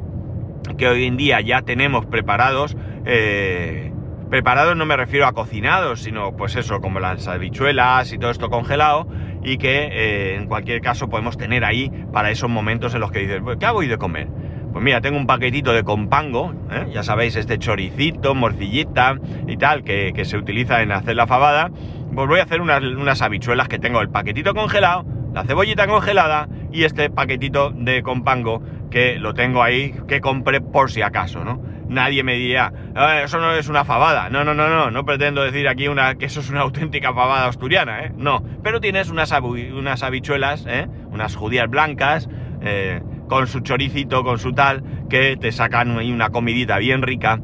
que 0.77 0.87
hoy 0.87 1.05
en 1.05 1.17
día 1.17 1.41
ya 1.41 1.61
tenemos 1.61 2.05
preparados, 2.05 2.75
eh, 3.05 3.91
Preparados 4.29 4.75
no 4.75 4.87
me 4.87 4.97
refiero 4.97 5.27
a 5.27 5.33
cocinados, 5.33 6.01
sino 6.01 6.35
pues 6.35 6.55
eso, 6.55 6.81
como 6.81 6.99
las 6.99 7.27
habichuelas 7.27 8.11
y 8.11 8.17
todo 8.17 8.31
esto 8.31 8.49
congelado, 8.49 9.07
y 9.43 9.57
que 9.57 9.87
eh, 9.91 10.35
en 10.35 10.47
cualquier 10.47 10.81
caso 10.81 11.07
podemos 11.09 11.37
tener 11.37 11.63
ahí 11.63 11.91
para 12.11 12.31
esos 12.31 12.49
momentos 12.49 12.95
en 12.95 13.01
los 13.01 13.11
que 13.11 13.19
dices, 13.19 13.41
¿qué 13.59 13.65
hago 13.67 13.79
hoy 13.79 13.87
de 13.87 13.97
comer? 13.99 14.27
Pues 14.73 14.83
mira, 14.83 14.99
tengo 14.99 15.17
un 15.17 15.27
paquetito 15.27 15.73
de 15.73 15.83
compango, 15.83 16.53
¿eh? 16.71 16.87
ya 16.91 17.03
sabéis, 17.03 17.35
este 17.35 17.59
choricito, 17.59 18.33
morcillita 18.33 19.15
y 19.47 19.57
tal, 19.57 19.83
que, 19.83 20.11
se 20.25 20.37
utiliza 20.37 20.81
en 20.81 20.91
hacer 20.91 21.15
la 21.15 21.27
fabada. 21.27 21.69
Pues 22.13 22.27
voy 22.27 22.39
a 22.39 22.43
hacer 22.43 22.61
unas, 22.61 22.81
unas 22.81 23.21
habichuelas 23.21 23.67
que 23.67 23.77
tengo 23.77 24.01
el 24.01 24.09
paquetito 24.09 24.55
congelado, 24.55 25.05
la 25.33 25.43
cebollita 25.43 25.85
congelada 25.85 26.49
y 26.71 26.83
este 26.83 27.09
paquetito 27.09 27.69
de 27.69 28.01
compango 28.01 28.61
que 28.89 29.17
lo 29.19 29.33
tengo 29.33 29.63
ahí, 29.63 29.95
que 30.07 30.21
compré 30.21 30.61
por 30.61 30.91
si 30.91 31.01
acaso, 31.01 31.43
¿no? 31.43 31.61
nadie 31.87 32.23
me 32.23 32.33
diría, 32.35 32.73
ah, 32.95 33.21
eso 33.23 33.39
no 33.39 33.53
es 33.53 33.67
una 33.67 33.85
fabada. 33.85 34.29
No, 34.29 34.43
no, 34.43 34.53
no, 34.53 34.69
no, 34.69 34.91
no 34.91 35.05
pretendo 35.05 35.43
decir 35.43 35.67
aquí 35.67 35.87
una, 35.87 36.15
que 36.15 36.25
eso 36.25 36.39
es 36.39 36.49
una 36.49 36.61
auténtica 36.61 37.13
fabada 37.13 37.47
asturiana, 37.47 38.03
¿eh? 38.03 38.11
No, 38.15 38.43
pero 38.63 38.79
tienes 38.79 39.09
unas, 39.09 39.31
unas 39.31 40.03
habichuelas, 40.03 40.65
¿eh? 40.67 40.87
Unas 41.11 41.35
judías 41.35 41.69
blancas, 41.69 42.29
eh, 42.61 43.01
con 43.27 43.47
su 43.47 43.61
choricito, 43.61 44.23
con 44.23 44.39
su 44.39 44.53
tal, 44.53 44.83
que 45.09 45.37
te 45.37 45.51
sacan 45.51 45.97
ahí 45.97 46.11
una 46.11 46.29
comidita 46.29 46.77
bien 46.77 47.01
rica 47.01 47.39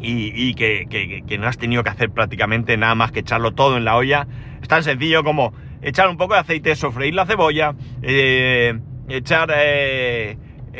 y, 0.00 0.54
que, 0.54 0.86
que, 1.26 1.38
no 1.38 1.46
has 1.46 1.56
tenido 1.56 1.82
que 1.82 1.88
hacer 1.88 2.10
prácticamente 2.10 2.76
nada 2.76 2.94
más 2.94 3.10
que 3.10 3.20
echarlo 3.20 3.52
todo 3.52 3.78
en 3.78 3.84
la 3.84 3.96
olla. 3.96 4.26
Es 4.60 4.68
tan 4.68 4.82
sencillo 4.82 5.24
como 5.24 5.54
echar 5.80 6.08
un 6.08 6.18
poco 6.18 6.34
de 6.34 6.40
aceite, 6.40 6.76
sofreír 6.76 7.14
la 7.14 7.24
cebolla, 7.24 7.74
eh, 8.02 8.78
echar 9.08 9.50
eh, 9.56 10.36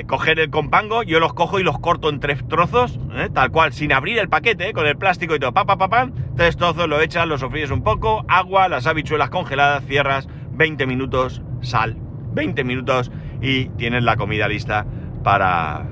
coger 0.06 0.40
el 0.40 0.50
compango, 0.50 1.02
yo 1.02 1.20
los 1.20 1.34
cojo 1.34 1.58
y 1.60 1.62
los 1.62 1.78
corto 1.78 2.08
en 2.08 2.20
tres 2.20 2.46
trozos, 2.48 2.98
¿eh? 3.14 3.28
tal 3.32 3.50
cual, 3.50 3.72
sin 3.72 3.92
abrir 3.92 4.18
el 4.18 4.28
paquete, 4.28 4.68
¿eh? 4.68 4.72
con 4.72 4.86
el 4.86 4.96
plástico 4.96 5.34
y 5.34 5.38
todo, 5.38 5.52
pa, 5.52 5.64
pa, 5.64 5.78
pa, 5.78 5.88
pa, 5.88 6.10
tres 6.36 6.56
trozos, 6.56 6.88
lo 6.88 7.00
echas, 7.00 7.26
lo 7.26 7.38
sofríes 7.38 7.70
un 7.70 7.82
poco, 7.82 8.24
agua, 8.28 8.68
las 8.68 8.86
habichuelas 8.86 9.30
congeladas, 9.30 9.84
cierras, 9.86 10.28
20 10.52 10.86
minutos, 10.86 11.42
sal, 11.60 11.96
20 12.32 12.64
minutos 12.64 13.10
y 13.40 13.66
tienes 13.70 14.02
la 14.02 14.16
comida 14.16 14.48
lista 14.48 14.86
para, 15.22 15.86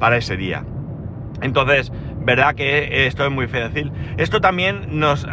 para 0.00 0.16
ese 0.16 0.36
día. 0.36 0.64
Entonces, 1.42 1.92
verdad 2.20 2.54
que 2.54 3.06
esto 3.06 3.24
es 3.24 3.30
muy 3.30 3.46
fácil. 3.46 3.92
Esto 4.16 4.40
también 4.40 4.98
nos 4.98 5.26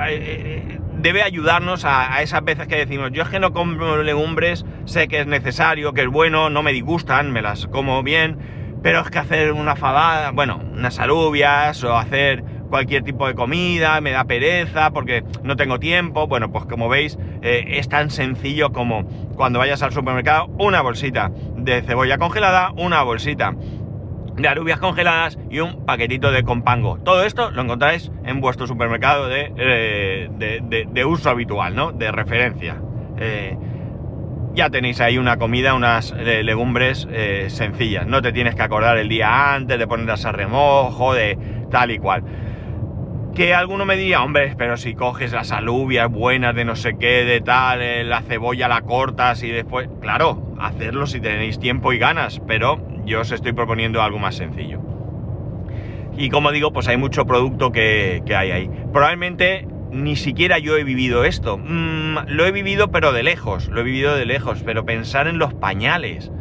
debe 1.04 1.22
ayudarnos 1.22 1.84
a, 1.84 2.22
esas 2.22 2.46
veces 2.46 2.66
que 2.66 2.78
decimos, 2.78 3.12
yo 3.12 3.24
es 3.24 3.30
que 3.30 3.38
no 3.38 3.52
como 3.52 3.98
legumbres, 3.98 4.66
sé 4.86 5.10
que 5.10 5.20
es 5.20 5.28
necesario, 5.28 5.94
que 5.94 6.04
es 6.04 6.08
bueno, 6.08 6.50
no 6.50 6.64
me 6.64 6.72
disgustan, 6.72 7.34
me 7.34 7.42
las 7.42 7.68
como 7.68 8.02
bien, 8.04 8.38
pero 8.82 9.02
es 9.02 9.10
que 9.10 9.20
hacer 9.20 9.52
una 9.52 9.76
fabada, 9.76 10.32
bueno, 10.32 10.62
unas 10.72 11.00
alubias 11.00 11.84
o 11.84 11.98
hacer 11.98 12.46
cualquier 12.70 13.04
tipo 13.04 13.28
de 13.28 13.36
comida, 13.36 14.00
me 14.00 14.12
da 14.12 14.24
pereza 14.24 14.92
porque 14.92 15.26
no 15.44 15.58
tengo 15.58 15.78
tiempo. 15.78 16.28
Bueno, 16.28 16.52
pues 16.52 16.66
como 16.66 16.90
veis, 16.90 17.18
eh, 17.42 17.66
es 17.68 17.88
tan 17.88 18.10
sencillo 18.10 18.72
como 18.72 19.04
cuando 19.36 19.60
vayas 19.60 19.84
al 19.84 19.92
supermercado, 19.92 20.48
una 20.58 20.82
bolsita 20.82 21.32
de 21.58 21.82
cebolla 21.82 22.18
congelada, 22.18 22.72
una 22.78 23.04
bolsita 23.04 23.54
de 24.36 24.48
alubias 24.48 24.80
congeladas 24.80 25.38
y 25.50 25.60
un 25.60 25.86
paquetito 25.86 26.32
de 26.32 26.44
compango. 26.44 26.98
Todo 27.00 27.24
esto 27.24 27.52
lo 27.52 27.62
encontráis 27.62 28.12
en 28.26 28.42
vuestro 28.42 28.68
supermercado 28.68 29.28
de, 29.28 29.54
eh, 29.58 31.06
uso 31.06 31.30
habitual, 31.30 31.76
¿no? 31.76 31.92
De 31.92 32.12
referencia. 32.12 32.78
Eh, 33.18 33.58
ya 34.54 34.70
tenéis 34.70 35.02
ahí 35.02 35.18
una 35.18 35.38
comida, 35.38 35.74
unas 35.74 36.14
eh, 36.18 36.44
legumbres 36.44 37.08
sencillas. 37.48 38.06
No 38.06 38.22
te 38.22 38.32
tienes 38.32 38.56
que 38.56 38.62
acordar 38.62 38.98
el 38.98 39.10
día 39.10 39.54
antes 39.54 39.80
de 39.80 39.88
ponerlas 39.88 40.26
a 40.26 40.32
remojo, 40.32 41.14
de 41.14 41.38
tal 41.72 41.92
y 41.92 41.98
cual. 41.98 42.24
Que 43.34 43.56
alguno 43.56 43.84
me 43.86 43.98
diría, 43.98 44.22
hombre, 44.22 44.54
pero 44.56 44.78
si 44.78 44.94
coges 44.94 45.32
las 45.32 45.52
alubias 45.52 46.08
buenas 46.08 46.54
de 46.54 46.66
no 46.66 46.76
sé 46.76 46.98
qué, 47.00 47.26
de 47.26 47.42
tal, 47.42 48.08
la 48.08 48.22
cebolla 48.22 48.68
la 48.68 48.82
cortas 48.82 49.42
y 49.42 49.50
después... 49.50 49.90
Claro, 50.02 50.54
hacerlo 50.60 51.08
si 51.08 51.20
tenéis 51.20 51.60
tiempo 51.60 51.94
y 51.94 51.98
ganas, 51.98 52.40
pero 52.48 52.80
yo 53.06 53.22
os 53.22 53.32
estoy 53.32 53.54
proponiendo 53.54 54.02
algo 54.02 54.20
más 54.20 54.36
sencillo. 54.36 54.82
Y 56.18 56.30
como 56.30 56.52
digo, 56.52 56.72
pues 56.72 56.88
hay 56.88 56.98
mucho 56.98 57.26
producto 57.26 57.72
que, 57.72 58.22
hay 58.28 58.52
ahí. 58.52 58.70
Probablemente 58.92 59.68
ni 59.92 60.16
siquiera 60.16 60.60
yo 60.60 60.78
he 60.78 60.84
vivido 60.84 61.26
esto. 61.26 61.58
Mm, 61.58 62.18
lo 62.28 62.46
he 62.46 62.52
vivido 62.52 62.92
pero 62.92 63.12
de 63.12 63.24
lejos, 63.24 63.68
lo 63.70 63.82
he 63.82 63.84
vivido 63.84 64.16
de 64.16 64.26
lejos, 64.26 64.62
pero 64.64 64.86
pensar 64.86 65.28
en 65.28 65.40
los 65.40 65.54
pañales. 65.54 66.32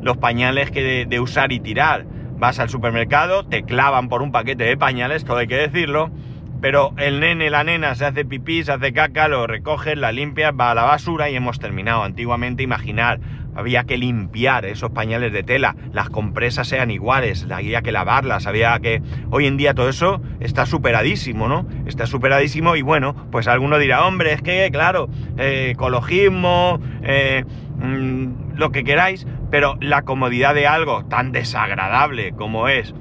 Los 0.00 0.16
pañales 0.16 0.70
que 0.70 1.06
de, 1.06 1.20
usar 1.20 1.52
y 1.52 1.60
tirar. 1.60 2.06
Vas 2.38 2.60
al 2.60 2.68
supermercado, 2.68 3.44
te 3.44 3.64
clavan 3.64 4.08
por 4.08 4.22
un 4.22 4.30
paquete 4.30 4.64
de 4.64 4.76
pañales, 4.76 5.24
todo 5.24 5.38
hay 5.38 5.48
que 5.48 5.56
decirlo, 5.56 6.12
pero 6.60 6.92
el 6.96 7.18
nene, 7.18 7.50
la 7.50 7.64
nena 7.64 7.96
se 7.96 8.04
hace 8.04 8.24
pipí, 8.24 8.62
se 8.62 8.70
hace 8.70 8.92
caca, 8.92 9.26
lo 9.26 9.48
recoges, 9.48 9.98
la 9.98 10.12
limpias, 10.12 10.52
va 10.58 10.70
a 10.70 10.74
la 10.74 10.84
basura 10.84 11.28
y 11.30 11.34
hemos 11.34 11.58
terminado. 11.58 12.04
Antiguamente, 12.04 12.62
imaginar 12.62 13.18
había 13.58 13.82
que 13.82 13.98
limpiar 13.98 14.64
esos 14.66 14.90
pañales 14.90 15.32
de 15.32 15.42
tela, 15.42 15.74
las 15.92 16.08
compresas 16.10 16.68
sean 16.68 16.92
iguales, 16.92 17.44
había 17.50 17.82
que 17.82 17.90
lavarlas, 17.90 18.46
había 18.46 18.78
que... 18.78 19.02
Hoy 19.30 19.46
en 19.46 19.56
día 19.56 19.74
todo 19.74 19.88
eso 19.88 20.22
está 20.38 20.64
superadísimo, 20.64 21.48
¿no? 21.48 21.66
Está 21.84 22.06
superadísimo 22.06 22.76
y 22.76 22.82
bueno, 22.82 23.16
pues 23.32 23.48
alguno 23.48 23.78
dirá, 23.78 24.06
hombre, 24.06 24.32
es 24.32 24.42
que, 24.42 24.68
claro, 24.70 25.08
eh, 25.38 25.70
ecologismo, 25.72 26.78
eh, 27.02 27.44
mm, 27.80 28.54
lo 28.54 28.70
que 28.70 28.84
queráis, 28.84 29.26
pero 29.50 29.76
la 29.80 30.02
comodidad 30.02 30.54
de 30.54 30.68
algo 30.68 31.06
tan 31.06 31.32
desagradable 31.32 32.30
como 32.36 32.68
es 32.68 32.94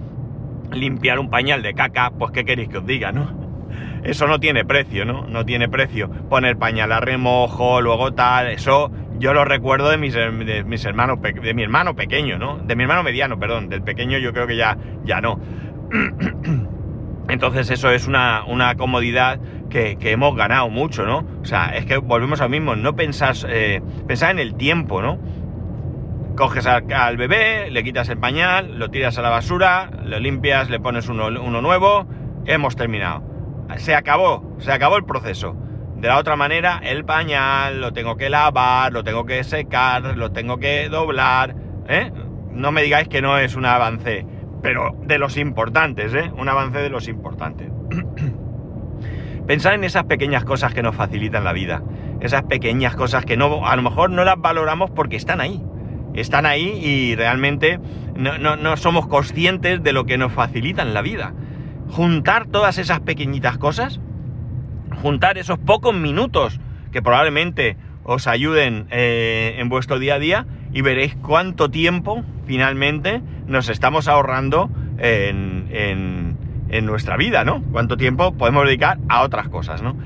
limpiar 0.72 1.20
un 1.20 1.30
pañal 1.30 1.62
de 1.62 1.76
caca, 1.76 2.14
pues 2.18 2.32
qué 2.32 2.46
queréis 2.46 2.70
que 2.70 2.80
os 2.80 2.86
diga, 2.88 3.12
¿no? 3.12 3.48
Eso 4.04 4.26
no 4.26 4.40
tiene 4.40 4.66
precio, 4.66 5.06
¿no? 5.06 5.28
No 5.28 5.46
tiene 5.46 5.70
precio. 5.70 6.10
Poner 6.30 6.58
pañal 6.58 6.92
a 6.92 7.00
remojo, 7.00 7.80
luego 7.82 8.14
tal, 8.14 8.48
eso 8.48 8.90
yo 9.20 9.34
lo 9.34 9.46
recuerdo 9.46 9.90
de 9.90 9.98
mis, 9.98 10.14
de 10.14 10.64
mis 10.64 10.86
hermanos, 10.86 11.20
de 11.22 11.54
mi 11.54 11.64
hermano 11.64 11.96
pequeño, 11.96 12.38
¿no? 12.38 12.58
De 12.58 12.76
mi 12.76 12.84
hermano 12.84 13.04
mediano, 13.04 13.40
perdón, 13.40 13.70
del 13.70 13.82
pequeño 13.82 14.18
yo 14.18 14.34
creo 14.34 14.48
que 14.48 14.56
ya, 14.56 14.78
ya 15.04 15.22
no. 15.22 15.40
Entonces 17.30 17.70
eso 17.72 17.90
es 17.92 18.08
una, 18.08 18.76
comodidad 18.78 19.40
que, 19.70 19.98
hemos 20.02 20.36
ganado 20.36 20.70
mucho, 20.70 21.06
¿no? 21.06 21.26
O 21.42 21.46
sea, 21.46 21.76
es 21.76 21.86
que 21.86 21.98
volvemos 21.98 22.40
al 22.42 22.50
mismo, 22.50 22.76
no 22.76 22.96
pensás, 22.96 23.46
eh, 23.50 23.82
pensar 24.08 24.32
en 24.32 24.40
el 24.40 24.56
tiempo, 24.56 25.02
¿no? 25.02 25.20
Coges 26.38 26.68
al, 26.68 27.18
bebé, 27.18 27.70
le 27.72 27.84
quitas 27.84 28.10
el 28.10 28.18
pañal, 28.18 28.80
lo 28.80 28.90
tiras 28.90 29.18
a 29.18 29.22
la 29.22 29.30
basura, 29.30 29.90
lo 30.06 30.20
limpias, 30.20 30.70
le 30.70 30.80
pones 30.80 31.10
uno, 31.10 31.28
uno 31.28 31.62
nuevo, 31.62 32.08
hemos 32.46 32.76
terminado. 32.76 33.24
Se 33.78 33.96
acabó, 33.96 34.56
se 34.60 34.72
acabó 34.72 34.96
el 34.98 35.04
proceso. 35.04 35.56
De 36.00 36.08
la 36.08 36.20
otra 36.20 36.36
manera, 36.36 36.80
el 36.84 37.06
pañal 37.06 37.82
lo 37.82 37.92
tengo 37.92 38.18
que 38.18 38.30
lavar, 38.30 38.94
lo 38.94 39.04
tengo 39.04 39.26
que 39.26 39.44
secar, 39.44 40.16
lo 40.16 40.32
tengo 40.32 40.60
que 40.60 40.90
doblar. 40.90 41.56
¿eh? 41.88 42.12
No 42.52 42.72
me 42.72 42.84
digáis 42.84 43.08
que 43.08 43.20
no 43.20 43.40
es 43.40 43.56
un 43.56 43.66
avance, 43.66 44.24
pero 44.62 44.96
de 45.02 45.18
los 45.18 45.38
importantes, 45.38 46.14
¿eh? 46.14 46.32
Un 46.38 46.50
avance 46.50 46.78
de 46.78 46.90
los 46.90 47.08
importantes. 47.08 47.72
Pensar 49.48 49.74
en 49.74 49.84
esas 49.84 50.04
pequeñas 50.04 50.44
cosas 50.44 50.72
que 50.72 50.84
nos 50.84 50.96
facilitan 50.96 51.44
la 51.44 51.54
vida. 51.54 51.82
Esas 52.20 52.44
pequeñas 52.44 52.96
cosas 52.96 53.26
que 53.26 53.36
no, 53.36 53.66
a 53.66 53.76
lo 53.76 53.82
mejor 53.82 54.12
no 54.12 54.24
las 54.24 54.38
valoramos 54.38 54.92
porque 54.92 55.16
están 55.16 55.42
ahí. 55.42 55.64
Están 56.14 56.46
ahí 56.46 56.80
y 56.84 57.16
realmente 57.16 57.80
no, 58.16 58.38
no 58.38 58.78
somos 58.78 59.08
conscientes 59.08 59.82
de 59.82 59.94
lo 59.94 60.06
que 60.06 60.20
nos 60.20 60.32
facilitan 60.32 60.94
la 60.94 61.02
vida. 61.02 61.34
Juntar 61.90 62.46
todas 62.46 62.78
esas 62.78 63.00
pequeñitas 63.00 63.58
cosas 63.58 64.00
juntar 65.02 65.38
esos 65.38 65.58
pocos 65.60 65.94
minutos 65.94 66.60
que 66.92 67.02
probablemente 67.02 67.78
os 68.04 68.28
ayuden 68.28 68.88
eh, 68.90 69.56
en 69.58 69.70
vuestro 69.70 70.00
día 70.00 70.16
a 70.16 70.20
día 70.20 70.46
y 70.74 70.82
veréis 70.82 71.16
cuánto 71.16 71.70
tiempo 71.70 72.24
finalmente 72.46 73.22
nos 73.48 73.70
estamos 73.70 74.08
ahorrando 74.08 74.70
en, 74.98 75.68
en, 76.70 76.86
nuestra 76.86 77.18
vida, 77.18 77.44
¿no? 77.44 77.64
Cuánto 77.72 77.98
tiempo 77.98 78.34
podemos 78.34 78.66
dedicar 78.66 78.98
a 79.10 79.24
otras 79.24 79.50
cosas, 79.50 79.82
¿no? 79.82 79.98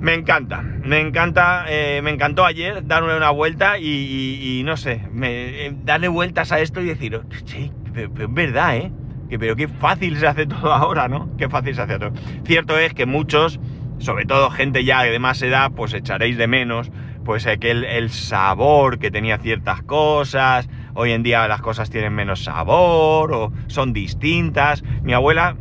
Me 0.00 0.12
encanta, 0.12 0.60
me 0.60 1.00
encanta, 1.00 1.64
eh, 1.68 2.00
me 2.02 2.10
encantó 2.10 2.44
ayer 2.44 2.86
darle 2.86 3.16
una 3.16 3.30
vuelta 3.30 3.78
y, 3.78 4.62
no 4.64 4.76
sé, 4.76 5.00
me, 5.12 5.66
eh, 5.66 5.74
darle 5.84 6.08
vueltas 6.08 6.52
a 6.52 6.60
esto 6.60 6.80
y 6.82 6.86
decir, 6.86 7.20
che, 7.44 7.70
es 7.96 8.34
verdad, 8.34 8.76
¿eh? 8.76 8.92
Que 9.28 9.38
pero 9.38 9.56
qué 9.56 9.68
fácil 9.68 10.16
se 10.16 10.26
hace 10.26 10.46
todo 10.46 10.72
ahora, 10.72 11.08
¿no? 11.08 11.28
Qué 11.36 11.48
fácil 11.48 11.74
se 11.74 11.82
hace 11.82 11.98
todo. 11.98 12.12
Cierto 12.44 12.78
es 12.78 12.94
que 12.94 13.06
muchos, 13.06 13.60
sobre 13.98 14.24
todo 14.24 14.50
gente 14.50 14.84
ya 14.84 15.02
de 15.02 15.18
más 15.18 15.40
edad, 15.42 15.72
pues 15.74 15.94
echaréis 15.94 16.36
de 16.36 16.46
menos, 16.46 16.90
pues 17.24 17.46
el 17.46 18.10
sabor 18.10 18.98
que 18.98 19.10
tenía 19.10 19.38
ciertas 19.38 19.82
cosas. 19.82 20.68
Hoy 20.94 21.12
en 21.12 21.22
día 21.22 21.48
las 21.48 21.62
cosas 21.62 21.90
tienen 21.90 22.14
menos 22.14 22.44
sabor 22.44 23.32
o 23.32 23.52
son 23.66 23.92
distintas. 23.92 24.84
Mi 25.02 25.14
abuela, 25.14 25.56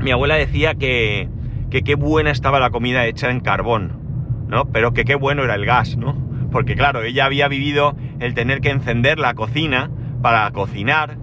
mi 0.00 0.10
abuela 0.10 0.36
decía 0.36 0.74
que, 0.74 1.28
que 1.70 1.82
qué 1.82 1.94
buena 1.94 2.30
estaba 2.30 2.58
la 2.58 2.70
comida 2.70 3.04
hecha 3.06 3.30
en 3.30 3.40
carbón, 3.40 4.46
¿no? 4.48 4.64
Pero 4.72 4.94
que 4.94 5.04
qué 5.04 5.14
bueno 5.14 5.44
era 5.44 5.54
el 5.54 5.66
gas, 5.66 5.96
¿no? 5.96 6.16
Porque 6.50 6.74
claro, 6.74 7.02
ella 7.02 7.26
había 7.26 7.48
vivido 7.48 7.94
el 8.20 8.32
tener 8.32 8.60
que 8.60 8.70
encender 8.70 9.18
la 9.18 9.34
cocina 9.34 9.90
para 10.22 10.50
cocinar 10.50 11.18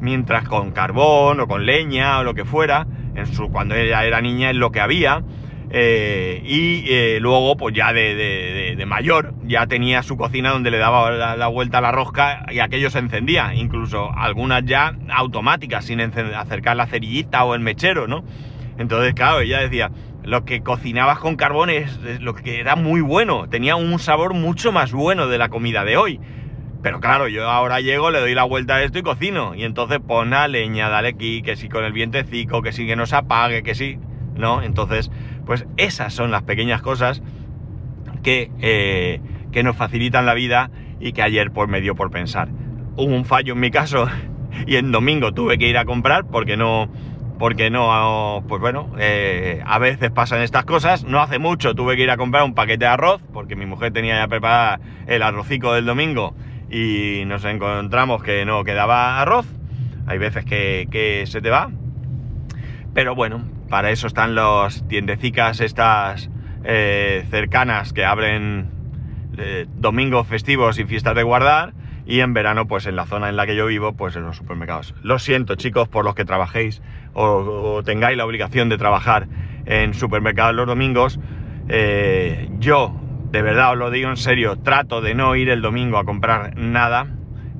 mientras 0.00 0.48
con 0.48 0.72
carbón 0.72 1.40
o 1.40 1.46
con 1.46 1.66
leña 1.66 2.18
o 2.18 2.24
lo 2.24 2.34
que 2.34 2.44
fuera, 2.44 2.86
en 3.14 3.26
su, 3.26 3.50
cuando 3.50 3.74
ella 3.74 4.04
era 4.04 4.20
niña 4.20 4.50
es 4.50 4.56
lo 4.56 4.70
que 4.70 4.80
había. 4.80 5.22
Eh, 5.70 6.42
y 6.44 6.84
eh, 6.88 7.18
luego, 7.20 7.56
pues 7.56 7.74
ya 7.74 7.92
de, 7.92 8.82
mayor, 8.86 9.34
ya 9.44 9.66
tenía 9.66 10.02
su 10.02 10.16
cocina 10.16 10.50
donde 10.50 10.70
le 10.70 10.78
daba 10.78 11.10
la, 11.36 11.46
vuelta 11.48 11.78
a 11.78 11.80
la 11.80 11.90
rosca 11.90 12.46
y 12.52 12.60
aquello 12.60 12.88
se 12.88 13.00
encendía, 13.00 13.52
incluso 13.54 14.12
algunas 14.16 14.64
ya 14.64 14.96
automáticas, 15.10 15.84
sin 15.86 16.00
acercar 16.00 16.76
la 16.76 16.86
cerillita 16.86 17.44
o 17.44 17.54
el 17.54 17.60
mechero, 17.60 18.06
¿no? 18.06 18.24
Entonces, 18.78 19.14
claro, 19.14 19.40
ella 19.40 19.60
decía, 19.60 19.90
lo 20.22 20.44
que 20.44 20.60
cocinabas 20.60 21.18
con 21.18 21.36
carbón 21.36 21.70
es, 21.70 21.98
lo 22.20 22.34
que 22.34 22.60
era 22.60 22.76
muy 22.76 23.00
bueno, 23.00 23.48
tenía 23.48 23.76
un 23.76 23.98
sabor 23.98 24.34
mucho 24.34 24.70
más 24.72 24.92
bueno 24.92 25.26
de 25.26 25.38
la 25.38 25.48
comida 25.48 25.84
de 25.84 25.96
hoy. 25.96 26.20
Pero 26.86 27.00
claro, 27.00 27.26
yo 27.26 27.50
ahora 27.50 27.80
llego, 27.80 28.12
le 28.12 28.20
doy 28.20 28.32
la 28.32 28.44
vuelta 28.44 28.76
a 28.76 28.82
esto 28.84 29.00
y 29.00 29.02
cocino. 29.02 29.56
Y 29.56 29.64
entonces 29.64 29.98
pon 29.98 30.30
la 30.30 30.46
leña, 30.46 30.88
dale 30.88 31.08
aquí, 31.08 31.42
que 31.42 31.56
si 31.56 31.68
con 31.68 31.82
el 31.82 31.92
vientecico, 31.92 32.62
que 32.62 32.70
si 32.70 32.86
que 32.86 32.94
no 32.94 33.06
se 33.06 33.16
apague, 33.16 33.64
que 33.64 33.74
sí, 33.74 33.98
¿no? 34.36 34.62
Entonces, 34.62 35.10
pues 35.46 35.66
esas 35.78 36.14
son 36.14 36.30
las 36.30 36.44
pequeñas 36.44 36.82
cosas 36.82 37.24
que, 38.22 38.52
eh, 38.60 39.20
que 39.50 39.64
nos 39.64 39.74
facilitan 39.74 40.26
la 40.26 40.34
vida 40.34 40.70
y 41.00 41.12
que 41.12 41.22
ayer 41.22 41.50
por 41.50 41.66
me 41.66 41.80
dio 41.80 41.96
por 41.96 42.12
pensar. 42.12 42.50
Hubo 42.94 43.12
un 43.12 43.24
fallo 43.24 43.54
en 43.54 43.58
mi 43.58 43.72
caso 43.72 44.06
y 44.68 44.76
en 44.76 44.92
domingo 44.92 45.34
tuve 45.34 45.58
que 45.58 45.66
ir 45.66 45.78
a 45.78 45.86
comprar 45.86 46.28
porque 46.28 46.56
no, 46.56 46.88
porque 47.40 47.68
no, 47.68 48.44
pues 48.46 48.60
bueno, 48.60 48.92
eh, 48.96 49.60
a 49.66 49.80
veces 49.80 50.12
pasan 50.12 50.40
estas 50.40 50.64
cosas. 50.64 51.02
No 51.02 51.20
hace 51.20 51.40
mucho 51.40 51.74
tuve 51.74 51.96
que 51.96 52.04
ir 52.04 52.10
a 52.12 52.16
comprar 52.16 52.44
un 52.44 52.54
paquete 52.54 52.84
de 52.84 52.90
arroz 52.92 53.20
porque 53.32 53.56
mi 53.56 53.66
mujer 53.66 53.92
tenía 53.92 54.20
ya 54.20 54.28
preparada 54.28 54.78
el 55.08 55.24
arrocico 55.24 55.72
del 55.72 55.84
domingo 55.84 56.32
y 56.70 57.24
nos 57.26 57.44
encontramos 57.44 58.22
que 58.22 58.44
no 58.44 58.64
quedaba 58.64 59.20
arroz. 59.20 59.46
Hay 60.06 60.18
veces 60.18 60.44
que, 60.44 61.24
se 61.26 61.40
te 61.40 61.50
va. 61.50 61.70
Pero 62.94 63.14
bueno, 63.14 63.44
para 63.68 63.90
eso 63.90 64.06
están 64.06 64.34
los 64.34 64.86
tiendecicas 64.88 65.60
estas 65.60 66.30
eh, 66.64 67.26
cercanas 67.30 67.92
que 67.92 68.04
abren 68.04 68.70
eh, 69.36 69.66
domingos 69.76 70.26
festivos 70.26 70.78
y 70.78 70.84
fiestas 70.84 71.14
de 71.14 71.22
guardar. 71.22 71.74
Y 72.06 72.20
en 72.20 72.34
verano, 72.34 72.68
pues 72.68 72.86
en 72.86 72.94
la 72.94 73.04
zona 73.04 73.28
en 73.28 73.36
la 73.36 73.46
que 73.46 73.56
yo 73.56 73.66
vivo, 73.66 73.94
pues 73.94 74.14
en 74.14 74.22
los 74.22 74.36
supermercados. 74.36 74.94
Lo 75.02 75.18
siento, 75.18 75.56
chicos, 75.56 75.88
por 75.88 76.04
los 76.04 76.14
que 76.14 76.24
trabajéis 76.24 76.80
o, 77.14 77.82
tengáis 77.84 78.16
la 78.16 78.24
obligación 78.24 78.68
de 78.68 78.78
trabajar 78.78 79.26
en 79.64 79.92
supermercados 79.92 80.54
los 80.54 80.68
domingos. 80.68 81.18
Eh, 81.68 82.48
yo, 82.60 82.94
de 83.30 83.42
verdad 83.42 83.72
os 83.72 83.78
lo 83.78 83.90
digo 83.90 84.08
en 84.08 84.16
serio, 84.16 84.56
trato 84.56 85.00
de 85.00 85.14
no 85.14 85.34
ir 85.36 85.48
el 85.50 85.62
domingo 85.62 85.98
a 85.98 86.04
comprar 86.04 86.56
nada. 86.56 87.06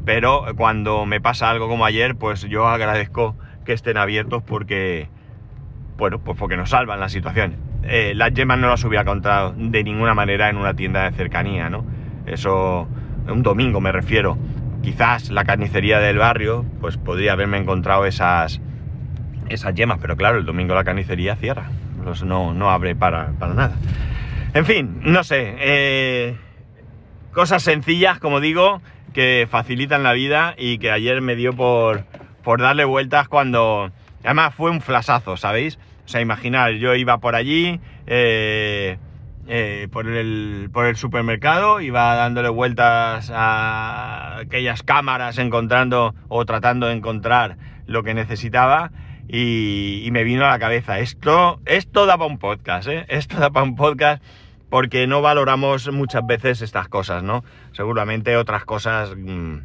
Pero 0.04 0.44
cuando 0.56 1.04
me 1.04 1.20
pasa 1.20 1.50
algo 1.50 1.68
como 1.68 1.84
ayer, 1.84 2.14
pues 2.14 2.42
yo 2.42 2.68
agradezco 2.68 3.36
que 3.64 3.72
estén 3.72 3.96
abiertos 3.96 4.42
porque 4.44 5.08
bueno, 5.96 6.18
pues 6.18 6.38
porque 6.38 6.56
nos 6.56 6.70
salvan 6.70 7.00
la 7.00 7.08
situación. 7.08 7.56
Eh, 7.84 8.12
las 8.14 8.32
yemas 8.34 8.58
no 8.58 8.68
las 8.68 8.84
hubiera 8.84 9.02
encontrado 9.02 9.54
de 9.56 9.82
ninguna 9.82 10.14
manera 10.14 10.48
en 10.48 10.56
una 10.56 10.74
tienda 10.74 11.04
de 11.04 11.16
cercanía, 11.16 11.70
¿no? 11.70 11.84
Eso, 12.26 12.88
un 13.28 13.42
domingo 13.42 13.80
me 13.80 13.92
refiero. 13.92 14.36
Quizás 14.82 15.30
la 15.30 15.44
carnicería 15.44 15.98
del 15.98 16.18
barrio, 16.18 16.64
pues 16.80 16.96
podría 16.96 17.32
haberme 17.32 17.58
encontrado 17.58 18.06
esas, 18.06 18.60
esas 19.48 19.74
yemas, 19.74 19.98
pero 20.00 20.16
claro, 20.16 20.38
el 20.38 20.44
domingo 20.44 20.74
la 20.74 20.84
carnicería 20.84 21.36
cierra. 21.36 21.70
No, 22.24 22.54
no 22.54 22.70
abre 22.70 22.94
para, 22.94 23.32
nada. 23.40 23.74
En 24.56 24.64
fin, 24.64 25.00
no 25.02 25.22
sé. 25.22 25.54
Eh, 25.58 26.36
cosas 27.32 27.62
sencillas, 27.62 28.18
como 28.18 28.40
digo, 28.40 28.80
que 29.12 29.46
facilitan 29.50 30.02
la 30.02 30.14
vida 30.14 30.54
y 30.56 30.78
que 30.78 30.90
ayer 30.90 31.20
me 31.20 31.36
dio 31.36 31.52
por, 31.52 32.04
por 32.42 32.62
darle 32.62 32.84
vueltas 32.86 33.28
cuando 33.28 33.92
Además 34.26 34.54
fue 34.56 34.72
un 34.72 34.80
flasazo, 34.80 35.36
¿sabéis? 35.36 35.78
O 36.04 36.08
sea, 36.08 36.20
imaginar, 36.20 36.72
yo 36.72 36.96
iba 36.96 37.18
por 37.18 37.36
allí, 37.36 37.80
eh, 38.08 38.98
eh, 39.46 39.86
por, 39.92 40.08
el, 40.08 40.68
por 40.72 40.86
el 40.86 40.96
supermercado, 40.96 41.80
iba 41.80 42.16
dándole 42.16 42.48
vueltas 42.48 43.30
a 43.32 44.38
aquellas 44.38 44.82
cámaras, 44.82 45.38
encontrando 45.38 46.16
o 46.26 46.44
tratando 46.44 46.88
de 46.88 46.94
encontrar 46.94 47.56
lo 47.86 48.02
que 48.02 48.14
necesitaba. 48.14 48.90
Y, 49.28 50.08
me 50.10 50.24
vino 50.24 50.44
a 50.44 50.50
la 50.50 50.58
cabeza, 50.58 50.98
esto, 50.98 51.60
esto 51.66 52.06
da 52.06 52.16
para 52.16 52.30
un 52.30 52.38
podcast, 52.38 52.88
¿eh? 52.88 53.06
Esto 53.08 53.38
da 53.38 53.50
para 53.50 53.64
un 53.64 53.76
podcast 53.76 54.22
porque 54.70 55.06
no 55.06 55.22
valoramos 55.22 55.90
muchas 55.92 56.26
veces 56.26 56.62
estas 56.62 56.88
cosas, 56.88 57.22
¿no? 57.22 57.44
Seguramente 57.72 58.36
otras 58.36 58.64
cosas 58.64 59.14
mm, 59.16 59.58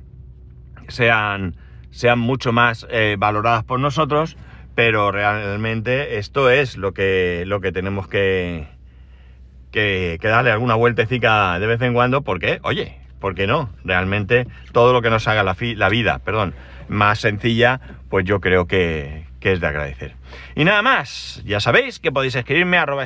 sean, 0.88 1.56
sean 1.90 2.20
mucho 2.20 2.52
más 2.52 2.86
eh, 2.90 3.16
valoradas 3.18 3.64
por 3.64 3.80
nosotros, 3.80 4.38
pero 4.76 5.12
realmente 5.12 6.18
esto 6.18 6.50
es 6.50 6.78
lo 6.78 6.94
que, 6.94 7.44
lo 7.48 7.62
que 7.62 7.72
tenemos 7.72 8.08
que, 8.08 8.68
que, 9.72 10.20
darle 10.22 10.52
alguna 10.52 10.76
vueltecita 10.76 11.60
de 11.60 11.68
vez 11.68 11.82
en 11.82 11.94
cuando, 11.94 12.22
porque, 12.22 12.60
oye, 12.64 13.00
¿por 13.20 13.36
qué 13.36 13.48
no? 13.48 13.70
Realmente 13.84 14.48
todo 14.72 14.94
lo 14.94 15.02
que 15.02 15.10
nos 15.10 15.28
haga 15.28 15.44
la, 15.44 15.56
la 15.60 15.90
vida, 15.90 16.20
perdón, 16.20 16.54
más 16.88 17.20
sencilla, 17.20 17.80
pues 18.10 18.26
yo 18.26 18.40
creo 18.40 18.68
que, 18.68 19.26
que, 19.40 19.54
es 19.54 19.62
de 19.62 19.68
agradecer. 19.68 20.16
Y 20.56 20.64
nada 20.64 20.82
más, 20.82 21.42
ya 21.46 21.60
sabéis 21.60 22.00
que 22.00 22.12
podéis 22.12 22.36
escribirme 22.36 22.78
a 22.78 22.84
arroba 22.84 23.06